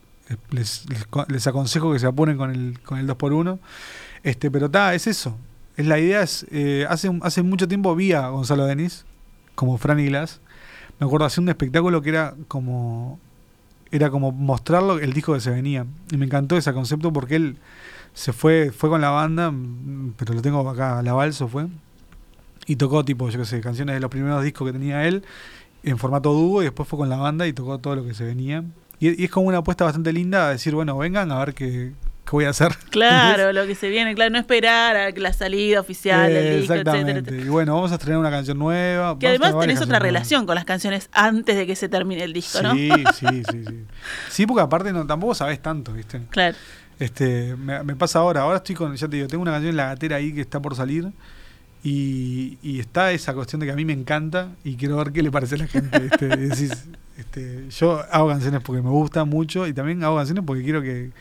les, 0.51 0.85
les, 1.27 1.47
aconsejo 1.47 1.91
que 1.91 1.99
se 1.99 2.07
apuren 2.07 2.37
con 2.37 2.49
el, 2.49 2.79
con 2.79 2.97
el 2.97 3.09
2x1. 3.09 3.59
Este, 4.23 4.49
pero 4.49 4.67
está, 4.67 4.95
es 4.95 5.05
eso, 5.05 5.35
es 5.43 5.48
la 5.87 5.99
idea 5.99 6.21
es, 6.21 6.45
eh, 6.51 6.85
hace, 6.89 7.09
hace 7.21 7.41
mucho 7.41 7.67
tiempo 7.67 7.95
vi 7.95 8.11
a 8.11 8.27
Gonzalo 8.29 8.65
Denis 8.65 9.05
como 9.55 9.77
Franny 9.77 10.07
Glass. 10.07 10.41
Me 10.99 11.05
acuerdo 11.05 11.25
hacer 11.25 11.41
un 11.41 11.49
espectáculo 11.49 12.01
que 12.01 12.09
era 12.09 12.35
como 12.47 13.19
era 13.91 14.09
como 14.09 14.31
mostrarlo 14.31 14.99
el 14.99 15.13
disco 15.13 15.33
que 15.33 15.39
se 15.39 15.51
venía. 15.51 15.85
Y 16.11 16.17
me 16.17 16.25
encantó 16.25 16.57
ese 16.57 16.73
concepto 16.73 17.11
porque 17.11 17.35
él 17.35 17.57
se 18.13 18.33
fue, 18.33 18.71
fue 18.71 18.89
con 18.89 19.01
la 19.01 19.09
banda, 19.09 19.51
mm, 19.51 20.13
pero 20.17 20.33
lo 20.33 20.41
tengo 20.41 20.67
acá, 20.69 21.01
la 21.01 21.13
balso 21.13 21.47
fue. 21.47 21.67
Y 22.67 22.75
tocó 22.75 23.03
tipo, 23.03 23.29
yo 23.29 23.39
qué 23.39 23.45
sé, 23.45 23.61
canciones 23.61 23.95
de 23.95 23.99
los 23.99 24.11
primeros 24.11 24.43
discos 24.43 24.67
que 24.67 24.73
tenía 24.73 25.07
él 25.07 25.23
en 25.83 25.97
formato 25.97 26.33
dúo 26.33 26.61
y 26.61 26.65
después 26.65 26.87
fue 26.87 26.99
con 26.99 27.09
la 27.09 27.17
banda 27.17 27.47
y 27.47 27.53
tocó 27.53 27.79
todo 27.79 27.95
lo 27.95 28.05
que 28.05 28.13
se 28.13 28.25
venía. 28.25 28.63
y, 28.99 29.23
es 29.23 29.31
como 29.31 29.47
una 29.47 29.59
apuesta 29.59 29.85
bastante 29.85 30.13
linda 30.13 30.47
a 30.47 30.51
decir, 30.51 30.75
bueno, 30.75 30.97
vengan 30.97 31.31
a 31.31 31.39
ver 31.39 31.53
qué, 31.53 31.93
voy 32.31 32.45
a 32.45 32.49
hacer. 32.49 32.75
Claro, 32.89 33.53
lo 33.53 33.65
que 33.67 33.75
se 33.75 33.89
viene, 33.89 34.15
claro, 34.15 34.31
no 34.31 34.39
esperar 34.39 34.95
a 34.95 35.11
la 35.11 35.33
salida 35.33 35.79
oficial 35.79 36.31
del 36.31 36.61
disco, 36.61 36.73
etcétera, 36.73 37.21
Y 37.31 37.47
bueno, 37.47 37.75
vamos 37.75 37.91
a 37.91 37.95
estrenar 37.95 38.19
una 38.19 38.31
canción 38.31 38.57
nueva. 38.57 39.17
Que 39.19 39.27
además 39.27 39.57
tenés 39.59 39.81
otra 39.81 39.99
relación 39.99 40.45
con 40.45 40.55
las 40.55 40.65
canciones 40.65 41.09
antes 41.11 41.55
de 41.55 41.67
que 41.67 41.75
se 41.75 41.87
termine 41.87 42.23
el 42.23 42.33
disco, 42.33 42.61
¿no? 42.61 42.73
Sí, 42.73 42.91
sí, 43.13 43.43
sí, 43.49 43.63
sí. 43.67 43.85
Sí, 44.29 44.45
porque 44.45 44.61
aparte 44.61 44.91
no, 44.91 45.05
tampoco 45.05 45.35
sabes 45.35 45.61
tanto, 45.61 45.93
¿viste? 45.93 46.21
Claro. 46.29 46.57
Este, 46.99 47.55
me, 47.55 47.81
me, 47.83 47.95
pasa 47.95 48.19
ahora, 48.19 48.41
ahora 48.41 48.57
estoy 48.57 48.75
con, 48.75 48.93
ya 48.95 49.07
te 49.07 49.15
digo, 49.15 49.27
tengo 49.27 49.41
una 49.41 49.51
canción 49.51 49.69
en 49.69 49.77
la 49.77 49.85
gatera 49.87 50.17
ahí 50.17 50.33
que 50.33 50.41
está 50.41 50.61
por 50.61 50.75
salir 50.75 51.11
y, 51.83 52.57
y 52.61 52.79
está 52.79 53.11
esa 53.11 53.33
cuestión 53.33 53.61
de 53.61 53.67
que 53.67 53.71
a 53.71 53.75
mí 53.75 53.85
me 53.85 53.93
encanta 53.93 54.49
y 54.63 54.75
quiero 54.75 54.97
ver 54.97 55.13
qué 55.13 55.23
le 55.23 55.31
parece 55.31 55.55
a 55.55 55.59
la 55.59 55.67
gente. 55.67 55.97
Este, 56.11 56.27
decís, 56.27 56.89
este, 57.17 57.69
yo 57.69 58.03
hago 58.11 58.27
canciones 58.27 58.61
porque 58.61 58.81
me 58.81 58.89
gusta 58.89 59.23
mucho 59.23 59.65
y 59.65 59.73
también 59.73 60.03
hago 60.03 60.17
canciones 60.17 60.43
porque 60.45 60.63
quiero 60.63 60.81
que, 60.81 61.11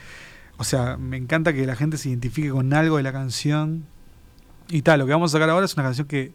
o 0.58 0.64
sea, 0.64 0.96
me 0.96 1.16
encanta 1.16 1.52
que 1.52 1.64
la 1.66 1.76
gente 1.76 1.96
se 1.96 2.08
identifique 2.10 2.50
con 2.50 2.72
algo 2.74 2.96
de 2.98 3.02
la 3.04 3.12
canción 3.12 3.86
y 4.68 4.82
tal. 4.82 4.98
Lo 4.98 5.06
que 5.06 5.12
vamos 5.12 5.32
a 5.32 5.38
sacar 5.38 5.48
ahora 5.50 5.64
es 5.64 5.74
una 5.74 5.84
canción 5.84 6.06
que 6.06 6.32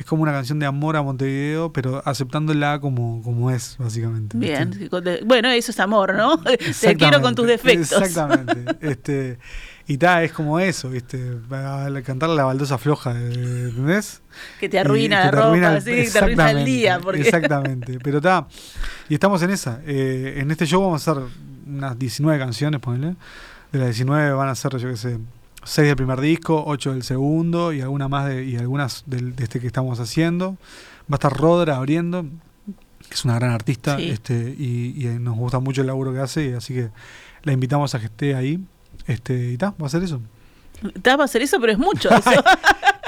es 0.00 0.06
como 0.06 0.22
una 0.22 0.32
canción 0.32 0.58
de 0.58 0.64
amor 0.64 0.96
a 0.96 1.02
Montevideo, 1.02 1.74
pero 1.74 2.02
aceptándola 2.06 2.80
como, 2.80 3.22
como 3.22 3.50
es, 3.50 3.76
básicamente. 3.78 4.38
Bien, 4.38 4.88
bueno, 5.26 5.50
eso 5.50 5.72
es 5.72 5.78
amor, 5.78 6.14
¿no? 6.14 6.42
Te 6.80 6.96
quiero 6.96 7.20
con 7.20 7.34
tus 7.34 7.46
defectos. 7.46 8.00
Exactamente. 8.00 8.76
este, 8.80 9.38
y 9.86 9.98
tal, 9.98 10.24
es 10.24 10.32
como 10.32 10.58
eso, 10.58 10.88
¿viste? 10.88 11.36
cantar 12.02 12.30
la 12.30 12.44
baldosa 12.44 12.78
floja, 12.78 13.10
¿entendés? 13.10 14.22
Que 14.58 14.70
te 14.70 14.78
arruina 14.78 15.26
la 15.26 15.30
ropa, 15.32 15.74
así, 15.74 15.90
que 15.90 16.10
te 16.10 16.18
arruina 16.18 16.50
el 16.50 16.64
día. 16.64 16.98
Porque... 16.98 17.20
Exactamente, 17.22 17.98
pero 18.02 18.18
está. 18.18 18.48
Y 19.10 19.14
estamos 19.14 19.42
en 19.42 19.50
esa. 19.50 19.80
Eh, 19.84 20.36
en 20.38 20.50
este 20.50 20.64
show 20.64 20.80
vamos 20.80 21.06
a 21.06 21.10
hacer 21.10 21.24
unas 21.66 21.98
19 21.98 22.38
canciones, 22.38 22.80
ponele. 22.80 23.16
De 23.72 23.78
las 23.78 23.88
19 23.88 24.32
van 24.32 24.48
a 24.48 24.54
ser, 24.54 24.76
yo 24.76 24.88
qué 24.88 24.96
sé, 24.96 25.18
6 25.64 25.88
del 25.88 25.96
primer 25.96 26.20
disco, 26.20 26.62
8 26.66 26.92
del 26.92 27.02
segundo 27.02 27.72
y 27.72 27.80
alguna 27.80 28.08
más 28.08 28.26
de, 28.28 28.44
y 28.44 28.56
algunas 28.56 29.04
del, 29.06 29.36
de 29.36 29.44
este 29.44 29.60
que 29.60 29.66
estamos 29.66 30.00
haciendo. 30.00 30.56
Va 31.10 31.14
a 31.14 31.14
estar 31.16 31.32
Rodra 31.32 31.76
abriendo, 31.76 32.22
que 32.22 33.14
es 33.14 33.24
una 33.24 33.34
gran 33.34 33.50
artista 33.50 33.98
este, 33.98 34.34
y, 34.34 35.06
nos 35.20 35.36
gusta 35.36 35.60
mucho 35.60 35.82
el 35.82 35.88
laburo 35.88 36.12
que 36.12 36.20
hace, 36.20 36.54
así 36.54 36.74
que 36.74 36.90
la 37.42 37.52
invitamos 37.52 37.94
a 37.94 38.00
que 38.00 38.06
esté 38.06 38.34
ahí. 38.34 38.60
Este, 39.06 39.52
y 39.52 39.56
ta, 39.56 39.70
va 39.70 39.84
a 39.84 39.86
hacer 39.86 40.02
eso. 40.02 40.20
Ta, 41.02 41.16
va 41.16 41.24
a 41.24 41.26
hacer 41.26 41.42
eso, 41.42 41.60
pero 41.60 41.72
es 41.72 41.78
mucho 41.78 42.08
eso. 42.14 42.42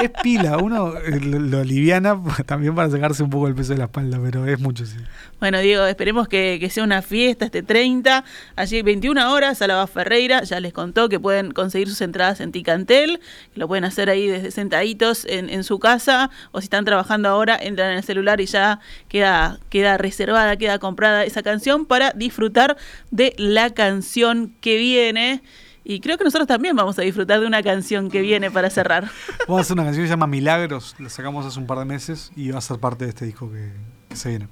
Es 0.04 0.10
pila, 0.22 0.58
uno 0.58 0.96
eh, 0.98 1.20
lo, 1.20 1.64
liviana 1.64 2.20
también 2.46 2.74
para 2.74 2.90
sacarse 2.90 3.22
un 3.22 3.30
poco 3.30 3.48
el 3.48 3.54
peso 3.54 3.72
de 3.72 3.78
la 3.78 3.84
espalda, 3.84 4.18
pero 4.22 4.46
es 4.46 4.60
mucho, 4.60 4.84
sí. 4.86 4.96
Bueno, 5.40 5.58
Diego, 5.60 5.84
esperemos 5.86 6.28
que, 6.28 6.68
sea 6.70 6.84
una 6.84 7.02
fiesta 7.02 7.44
este 7.44 7.62
30, 7.62 8.24
allí 8.56 8.82
21 8.82 9.32
horas, 9.32 9.60
a 9.62 9.66
la 9.66 9.86
Ferreira, 9.86 10.42
ya 10.44 10.60
les 10.60 10.72
contó 10.72 11.08
que 11.08 11.18
pueden 11.18 11.52
conseguir 11.52 11.88
sus 11.88 12.00
entradas 12.00 12.40
en 12.40 12.52
Ticantel, 12.52 13.20
que 13.52 13.60
lo 13.60 13.68
pueden 13.68 13.84
hacer 13.84 14.08
ahí 14.08 14.28
desde 14.28 14.50
sentaditos 14.50 15.24
en, 15.24 15.50
en 15.50 15.64
su 15.64 15.78
casa, 15.78 16.30
o 16.52 16.60
si 16.60 16.64
están 16.64 16.84
trabajando 16.84 17.28
ahora, 17.28 17.58
entran 17.60 17.90
en 17.90 17.98
el 17.98 18.04
celular 18.04 18.40
y 18.40 18.46
ya 18.46 18.80
queda, 19.08 19.58
queda 19.68 19.98
reservada, 19.98 20.56
queda 20.56 20.78
comprada 20.78 21.24
esa 21.24 21.42
canción 21.42 21.86
para 21.86 22.12
disfrutar 22.12 22.76
de 23.10 23.34
la 23.36 23.70
canción 23.70 24.54
que 24.60 24.76
viene. 24.76 25.42
Y 25.84 26.00
creo 26.00 26.16
que 26.16 26.24
nosotros 26.24 26.46
también 26.46 26.76
vamos 26.76 26.98
a 26.98 27.02
disfrutar 27.02 27.40
de 27.40 27.46
una 27.46 27.62
canción 27.62 28.10
que 28.10 28.20
viene 28.20 28.50
para 28.50 28.70
cerrar. 28.70 29.10
Vamos 29.48 29.58
a 29.58 29.62
hacer 29.62 29.74
una 29.74 29.84
canción 29.84 30.04
que 30.04 30.08
se 30.08 30.12
llama 30.12 30.26
Milagros, 30.26 30.94
la 30.98 31.08
sacamos 31.08 31.44
hace 31.44 31.58
un 31.58 31.66
par 31.66 31.78
de 31.78 31.84
meses 31.84 32.30
y 32.36 32.50
va 32.50 32.58
a 32.58 32.60
ser 32.60 32.78
parte 32.78 33.04
de 33.04 33.10
este 33.10 33.26
disco 33.26 33.50
que, 33.50 33.72
se 34.14 34.28
viene. 34.28 34.48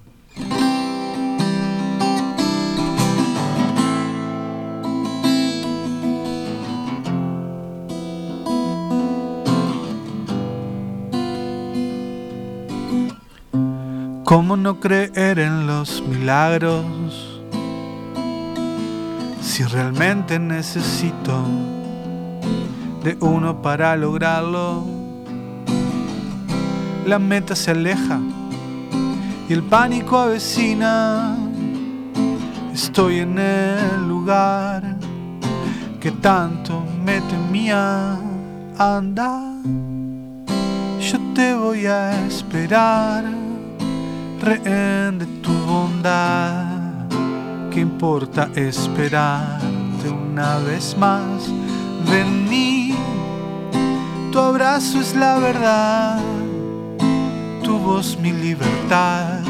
¿Cómo 14.24 14.56
no 14.56 14.78
creer 14.78 15.40
en 15.40 15.66
los 15.66 16.02
milagros? 16.02 17.29
Si 19.40 19.64
realmente 19.64 20.38
necesito 20.38 21.44
de 23.02 23.16
uno 23.20 23.62
para 23.62 23.96
lograrlo, 23.96 24.84
la 27.06 27.18
meta 27.18 27.56
se 27.56 27.70
aleja 27.70 28.20
y 29.48 29.52
el 29.52 29.62
pánico 29.62 30.18
avecina. 30.18 31.36
Estoy 32.72 33.20
en 33.20 33.38
el 33.38 34.06
lugar 34.06 34.96
que 36.00 36.10
tanto 36.12 36.84
me 37.04 37.20
temía. 37.22 38.18
Anda, 38.78 39.42
yo 41.00 41.18
te 41.34 41.54
voy 41.54 41.86
a 41.86 42.26
esperar, 42.26 43.24
rehén 44.40 45.18
de 45.18 45.26
tu 45.42 45.52
bondad 45.66 46.69
¿Qué 47.70 47.80
importa 47.80 48.50
esperarte 48.56 50.08
una 50.08 50.58
vez 50.58 50.96
más? 50.98 51.48
Vení, 52.10 52.96
tu 54.32 54.40
abrazo 54.40 55.00
es 55.00 55.14
la 55.14 55.38
verdad, 55.38 56.18
tu 57.62 57.78
voz 57.78 58.18
mi 58.18 58.32
libertad. 58.32 59.42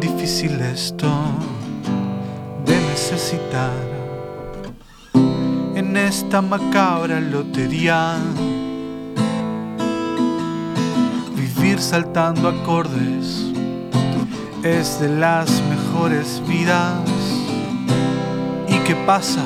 Difícil 0.00 0.58
esto 0.62 1.10
de 2.64 2.76
necesitar 2.76 3.72
en 5.74 5.96
esta 5.98 6.40
macabra 6.40 7.20
lotería. 7.20 8.16
Vivir 11.36 11.78
saltando 11.78 12.48
acordes 12.48 13.50
es 14.62 14.98
de 15.00 15.08
las 15.08 15.50
mejores 15.68 15.79
vidas. 16.46 16.98
¿Y 18.68 18.78
qué 18.86 18.94
pasa 19.06 19.44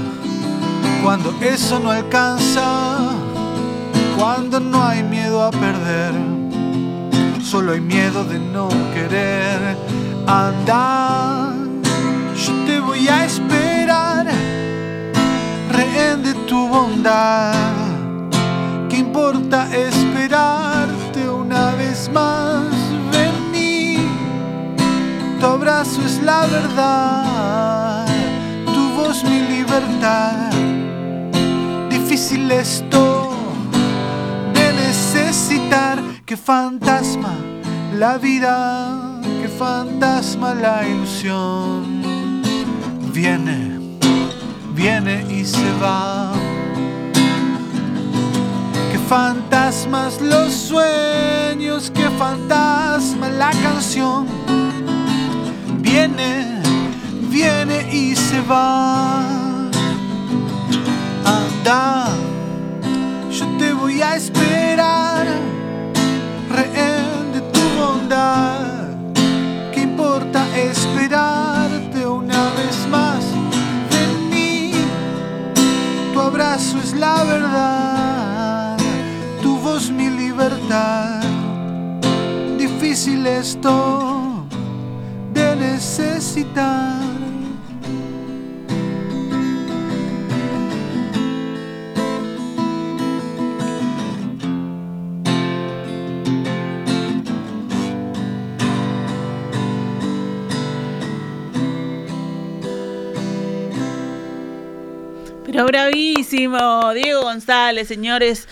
cuando 1.03 1.35
eso 1.43 1.81
no 1.81 1.91
alcanza? 1.91 3.11
Cuando 4.17 4.61
no 4.61 4.83
hay 4.85 5.03
miedo 5.03 5.43
a 5.43 5.51
perder, 5.51 6.15
solo 7.43 7.73
hay 7.73 7.81
miedo 7.81 8.25
de 8.25 8.39
no 8.39 8.69
querer 8.95 9.77
andar. 10.27 11.55
Yo 12.47 12.53
te 12.67 12.79
voy 12.79 13.09
a 13.09 13.25
esperar, 13.25 14.27
rehén 15.73 16.23
de 16.23 16.35
tu 16.47 16.69
bondad. 16.69 17.55
¿Qué 18.89 18.99
importa 18.99 19.69
esperarte 19.75 21.29
una 21.29 21.73
vez 21.73 22.09
más? 22.13 22.74
Tu 25.45 25.51
abrazo 25.51 26.01
es 26.07 26.23
la 26.23 26.47
verdad, 26.47 28.07
tu 28.65 28.83
voz 28.97 29.23
mi 29.25 29.41
libertad. 29.41 30.51
Difícil 31.91 32.51
esto 32.51 33.35
de 34.55 34.73
necesitar 34.73 35.99
que 36.25 36.39
fantasma 36.39 37.35
la 37.99 38.17
vida, 38.17 39.21
que 39.43 39.49
fantasma 39.49 40.55
la 40.55 40.89
ilusión. 40.89 42.01
Viene, 43.13 43.99
viene 44.75 45.27
y 45.31 45.45
se 45.45 45.71
va. 45.83 46.33
Que 48.91 48.99
fantasmas 49.11 50.23
los 50.23 50.55
sueños, 50.55 51.91
que 51.91 52.09
fantasma 52.19 53.29
la 53.29 53.51
canción 53.51 54.64
viene, 55.95 56.61
viene 57.31 57.77
y 57.93 58.17
se 58.17 58.41
va. 58.41 59.71
Anda, 61.25 62.09
yo 63.31 63.47
te 63.59 63.73
voy 63.73 64.03
a 64.03 64.17
esperar, 64.17 65.27
rehén 66.51 67.33
de 67.35 67.41
tu 67.53 67.63
bondad. 67.79 68.89
¿Qué 69.73 69.83
importa 69.83 70.41
esperarte 70.57 72.07
una 72.07 72.43
vez 72.59 72.77
más? 72.91 73.23
Vení, 73.93 74.73
tu 76.13 76.21
abrazo 76.21 76.79
es 76.79 76.93
la 76.93 77.23
verdad, 77.23 78.77
tu 79.43 79.57
voz 79.59 79.91
mi 79.91 80.11
libertad. 80.11 81.23
Difícil 82.59 83.27
esto 83.27 84.14
pero 105.55 105.67
bravísimo, 105.67 106.93
Diego 106.95 107.23
González, 107.23 107.87
señores, 107.87 108.49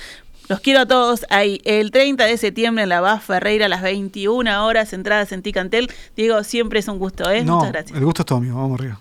los 0.52 0.60
quiero 0.60 0.80
a 0.80 0.86
todos 0.86 1.24
ahí. 1.30 1.62
El 1.64 1.90
30 1.90 2.26
de 2.26 2.36
septiembre 2.36 2.82
en 2.82 2.90
la 2.90 3.00
Baz 3.00 3.24
Ferreira 3.24 3.64
a 3.64 3.68
las 3.70 3.80
21 3.80 4.66
horas, 4.66 4.92
entradas 4.92 5.32
en 5.32 5.40
Ticantel. 5.40 5.90
Diego, 6.14 6.44
siempre 6.44 6.80
es 6.80 6.88
un 6.88 6.98
gusto, 6.98 7.30
¿eh? 7.30 7.42
Muchas 7.42 7.72
gracias. 7.72 7.96
El 7.98 8.04
gusto 8.04 8.20
es 8.20 8.26
todo 8.26 8.38
mío, 8.38 8.54
vamos 8.54 8.78
arriba. 8.78 9.00